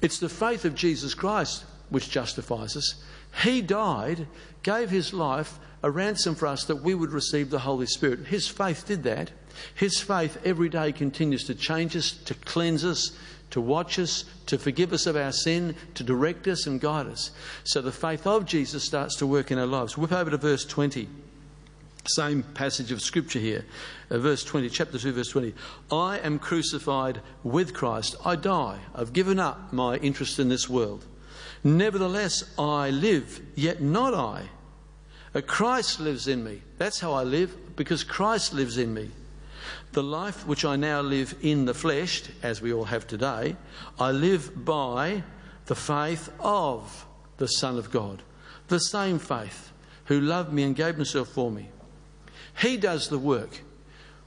It's 0.00 0.18
the 0.18 0.28
faith 0.28 0.64
of 0.64 0.74
Jesus 0.74 1.14
Christ 1.14 1.64
which 1.90 2.10
justifies 2.10 2.76
us. 2.76 3.02
He 3.42 3.60
died, 3.62 4.26
gave 4.62 4.90
his 4.90 5.12
life 5.12 5.58
a 5.82 5.90
ransom 5.90 6.34
for 6.34 6.46
us 6.46 6.64
that 6.64 6.76
we 6.76 6.94
would 6.94 7.10
receive 7.10 7.50
the 7.50 7.58
Holy 7.60 7.86
Spirit. 7.86 8.26
His 8.26 8.48
faith 8.48 8.86
did 8.86 9.02
that. 9.02 9.30
His 9.74 10.00
faith 10.00 10.38
every 10.44 10.68
day 10.68 10.92
continues 10.92 11.44
to 11.44 11.54
change 11.54 11.96
us, 11.96 12.12
to 12.12 12.34
cleanse 12.34 12.84
us, 12.84 13.16
to 13.50 13.60
watch 13.60 13.98
us, 13.98 14.24
to 14.46 14.58
forgive 14.58 14.92
us 14.92 15.06
of 15.06 15.16
our 15.16 15.32
sin, 15.32 15.74
to 15.94 16.02
direct 16.02 16.48
us 16.48 16.66
and 16.66 16.80
guide 16.80 17.06
us. 17.06 17.30
So 17.64 17.82
the 17.82 17.92
faith 17.92 18.26
of 18.26 18.46
Jesus 18.46 18.84
starts 18.84 19.16
to 19.16 19.26
work 19.26 19.50
in 19.50 19.58
our 19.58 19.66
lives. 19.66 19.98
Whip 19.98 20.12
over 20.12 20.30
to 20.30 20.38
verse 20.38 20.64
20. 20.64 21.08
Same 22.06 22.42
passage 22.42 22.90
of 22.90 23.00
scripture 23.00 23.38
here, 23.38 23.64
uh, 24.10 24.18
verse 24.18 24.42
20, 24.42 24.68
chapter 24.70 24.98
2, 24.98 25.12
verse 25.12 25.28
20. 25.28 25.54
I 25.92 26.18
am 26.18 26.40
crucified 26.40 27.20
with 27.44 27.74
Christ. 27.74 28.16
I 28.24 28.34
die. 28.34 28.80
I've 28.92 29.12
given 29.12 29.38
up 29.38 29.72
my 29.72 29.96
interest 29.98 30.40
in 30.40 30.48
this 30.48 30.68
world. 30.68 31.06
Nevertheless, 31.62 32.42
I 32.58 32.90
live, 32.90 33.40
yet 33.54 33.80
not 33.80 34.14
I. 34.14 34.48
A 35.34 35.42
Christ 35.42 36.00
lives 36.00 36.28
in 36.28 36.44
me. 36.44 36.62
That's 36.78 37.00
how 37.00 37.12
I 37.12 37.22
live, 37.22 37.76
because 37.76 38.04
Christ 38.04 38.52
lives 38.52 38.76
in 38.78 38.92
me. 38.92 39.10
The 39.92 40.02
life 40.02 40.46
which 40.46 40.64
I 40.64 40.76
now 40.76 41.00
live 41.00 41.34
in 41.42 41.64
the 41.64 41.74
flesh, 41.74 42.24
as 42.42 42.60
we 42.60 42.72
all 42.72 42.84
have 42.84 43.06
today, 43.06 43.56
I 43.98 44.10
live 44.10 44.64
by 44.64 45.22
the 45.66 45.74
faith 45.74 46.30
of 46.40 47.06
the 47.38 47.46
Son 47.46 47.78
of 47.78 47.90
God. 47.90 48.22
The 48.68 48.78
same 48.78 49.18
faith 49.18 49.72
who 50.06 50.20
loved 50.20 50.52
me 50.52 50.64
and 50.64 50.76
gave 50.76 50.96
himself 50.96 51.28
for 51.28 51.50
me. 51.50 51.68
He 52.60 52.76
does 52.76 53.08
the 53.08 53.18
work. 53.18 53.62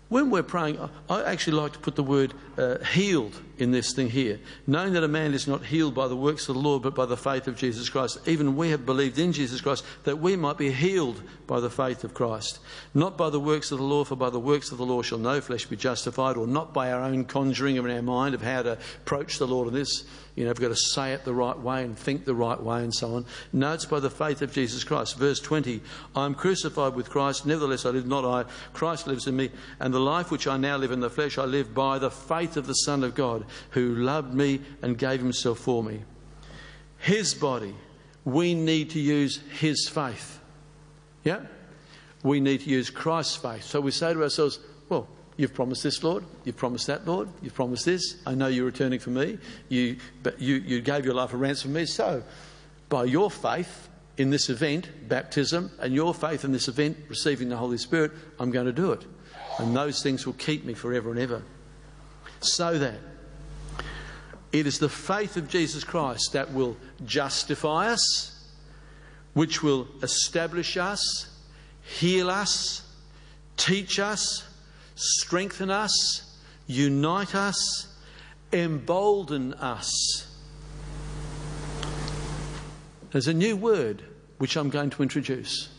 When 0.10 0.30
we're 0.30 0.44
praying, 0.44 0.80
I 1.10 1.24
actually 1.24 1.58
like 1.58 1.74
to 1.74 1.80
put 1.80 1.96
the 1.96 2.04
word 2.04 2.34
uh, 2.58 2.78
healed 2.86 3.40
in 3.58 3.72
this 3.72 3.94
thing 3.94 4.10
here. 4.10 4.40
Knowing 4.68 4.94
that 4.94 5.04
a 5.04 5.08
man 5.08 5.34
is 5.34 5.48
not 5.48 5.66
healed 5.66 5.94
by 5.94 6.08
the 6.08 6.16
works 6.16 6.48
of 6.50 6.56
the 6.56 6.62
Lord, 6.62 6.84
but 6.84 6.96
by 6.96 7.06
the 7.06 7.18
faith 7.18 7.48
of 7.48 7.56
Jesus 7.56 7.90
Christ. 7.90 8.20
Even 8.28 8.56
we 8.56 8.70
have 8.70 8.86
believed 8.86 9.20
in 9.20 9.34
Jesus 9.34 9.62
Christ 9.62 9.86
that 10.04 10.20
we 10.20 10.36
might 10.36 10.58
be 10.58 10.72
healed 10.72 11.22
by 11.48 11.60
the 11.60 11.70
faith 11.70 12.04
of 12.04 12.14
Christ. 12.14 12.60
Not 12.94 13.18
by 13.18 13.30
the 13.30 13.40
works 13.40 13.72
of 13.72 13.80
the 13.80 13.84
law, 13.84 14.04
for 14.04 14.16
by 14.16 14.30
the 14.30 14.40
works 14.40 14.72
of 14.72 14.78
the 14.78 14.86
law 14.86 15.02
shall 15.02 15.18
no 15.18 15.42
flesh 15.42 15.66
be 15.66 15.76
justified, 15.76 16.38
or 16.38 16.48
not 16.48 16.74
by 16.74 16.92
our 16.92 17.02
own 17.02 17.26
conjuring 17.26 17.76
in 17.78 17.90
our 17.90 18.02
mind 18.02 18.36
of 18.36 18.42
how 18.42 18.62
to 18.64 18.78
approach 19.04 19.38
the 19.38 19.48
Lord 19.48 19.68
in 19.68 19.74
this 19.74 20.06
you 20.36 20.44
know, 20.44 20.50
we've 20.50 20.60
got 20.60 20.68
to 20.68 20.76
say 20.76 21.14
it 21.14 21.24
the 21.24 21.34
right 21.34 21.58
way 21.58 21.84
and 21.84 21.98
think 21.98 22.26
the 22.26 22.36
right 22.36 22.62
way 22.62 22.84
and 22.84 22.94
so 22.94 23.16
on. 23.16 23.26
No, 23.54 23.72
it's 23.74 23.86
by 23.86 24.02
the 24.02 24.10
faith 24.10 24.42
of 24.42 24.52
Jesus 24.52 24.84
Christ. 24.84 25.18
Verse 25.18 25.40
20 25.40 25.82
I 26.14 26.26
am 26.26 26.36
crucified 26.36 26.94
with 26.94 27.10
Christ, 27.10 27.46
nevertheless 27.46 27.86
I 27.86 27.92
live 27.92 28.06
not 28.06 28.26
I. 28.26 28.44
Christ 28.74 29.08
lives 29.08 29.28
in 29.28 29.38
me, 29.38 29.50
and 29.80 29.94
the 29.94 30.00
life 30.00 30.32
which 30.32 30.46
I 30.46 30.58
now 30.58 30.76
live 30.76 30.92
in 30.92 31.00
the 31.00 31.10
flesh 31.10 31.38
I 31.38 31.46
live 31.46 31.74
by 31.74 32.00
the 32.00 32.12
faith 32.46 32.58
of 32.58 32.68
the 32.68 32.74
Son 32.74 33.04
of 33.04 33.16
God, 33.16 33.46
who 33.72 33.96
loved 33.96 34.34
me 34.34 34.62
and 34.82 34.98
gave 34.98 35.20
himself 35.20 35.60
for 35.60 35.84
me. 35.84 36.02
His 37.00 37.34
body, 37.34 37.74
we 38.24 38.54
need 38.54 38.92
to 38.92 39.00
use 39.00 39.40
his 39.60 39.88
faith. 39.88 40.40
Yeah? 41.24 41.42
We 42.24 42.40
need 42.40 42.62
to 42.62 42.70
use 42.70 42.90
Christ's 42.90 43.36
faith. 43.36 43.64
So 43.64 43.82
we 43.82 43.92
say 43.92 44.14
to 44.14 44.24
ourselves, 44.24 44.60
well, 44.90 45.08
You've 45.38 45.54
promised 45.54 45.84
this, 45.84 46.02
Lord. 46.02 46.24
You've 46.46 46.56
promised 46.56 46.88
that, 46.88 47.06
Lord. 47.06 47.28
You've 47.42 47.54
promised 47.54 47.84
this. 47.84 48.16
I 48.26 48.36
know 48.36 48.48
you're 48.48 48.66
returning 48.66 49.00
for 49.00 49.10
me. 49.10 49.38
You, 49.68 49.98
but 50.24 50.40
you, 50.40 50.56
you 50.56 50.80
gave 50.80 51.04
your 51.04 51.14
life 51.14 51.34
a 51.34 51.38
ransom 51.38 51.72
for 51.72 51.78
me. 51.78 51.86
So, 51.86 52.24
by 52.88 53.04
your 53.04 53.30
faith 53.30 53.90
in 54.16 54.30
this 54.30 54.50
event, 54.50 54.88
baptism, 55.10 55.72
and 55.82 55.94
your 55.94 56.14
faith 56.14 56.46
in 56.46 56.54
this 56.54 56.70
event, 56.70 56.96
receiving 57.10 57.50
the 57.50 57.58
Holy 57.58 57.78
Spirit, 57.78 58.14
I'm 58.40 58.50
going 58.50 58.66
to 58.66 58.72
do 58.72 58.94
it. 58.94 59.04
And 59.60 59.76
those 59.76 60.02
things 60.02 60.26
will 60.26 60.36
keep 60.36 60.64
me 60.64 60.74
forever 60.74 61.12
and 61.12 61.20
ever. 61.20 61.44
So 62.40 62.78
that 62.78 63.00
it 64.52 64.68
is 64.68 64.80
the 64.80 64.90
faith 64.90 65.38
of 65.38 65.48
Jesus 65.50 65.84
Christ 65.84 66.34
that 66.34 66.54
will 66.54 66.78
justify 67.06 67.92
us, 67.92 68.52
which 69.34 69.62
will 69.62 69.88
establish 70.02 70.78
us, 70.78 71.30
heal 71.82 72.30
us, 72.30 72.82
teach 73.58 74.00
us 74.00 74.48
strengthen 74.96 75.70
us, 75.70 76.38
unite 76.68 77.36
us, 77.36 77.94
embolden 78.52 79.54
us. 79.56 80.32
There's 83.12 83.28
a 83.28 83.34
new 83.34 83.56
word 83.56 84.04
which 84.40 84.56
I'm 84.56 84.70
going 84.70 84.90
to 84.92 85.04
introduce. 85.04 85.70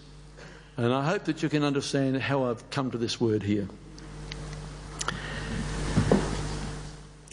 And 0.77 0.93
I 0.93 1.07
hope 1.07 1.25
that 1.25 1.43
you 1.43 1.49
can 1.49 1.65
understand 1.65 2.21
how 2.21 2.45
I've 2.45 2.69
come 2.71 2.91
to 2.91 2.99
this 2.99 3.21
word 3.21 3.43
here. 3.43 3.69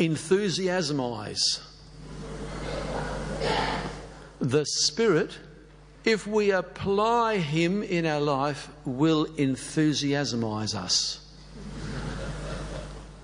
Enthusiasmize. 0.04 1.62
The 4.40 4.66
Spirit, 4.66 5.38
if 6.04 6.28
we 6.28 6.52
apply 6.52 7.38
Him 7.38 7.82
in 7.82 8.06
our 8.06 8.20
life, 8.20 8.70
will 8.84 9.26
enthusiasmize 9.26 10.76
us. 10.76 11.20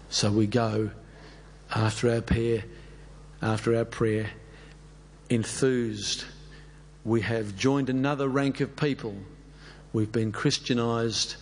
So 0.10 0.32
we 0.32 0.48
go 0.48 0.92
after 1.76 2.10
our 2.10 2.22
prayer, 2.22 2.64
after 3.42 3.76
our 3.76 3.86
prayer, 3.86 4.30
enthused. 5.30 6.24
We 7.04 7.22
have 7.22 7.58
joined 7.58 7.90
another 7.90 8.28
rank 8.28 8.62
of 8.62 8.76
people. 8.76 9.16
We've 9.92 10.12
been 10.12 10.32
Christianized 10.32 11.36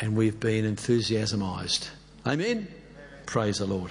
and 0.00 0.16
we've 0.16 0.38
been 0.38 0.64
enthusiasmized. 0.64 1.88
Amen? 2.26 2.68
Praise 3.24 3.58
the 3.58 3.66
Lord. 3.66 3.90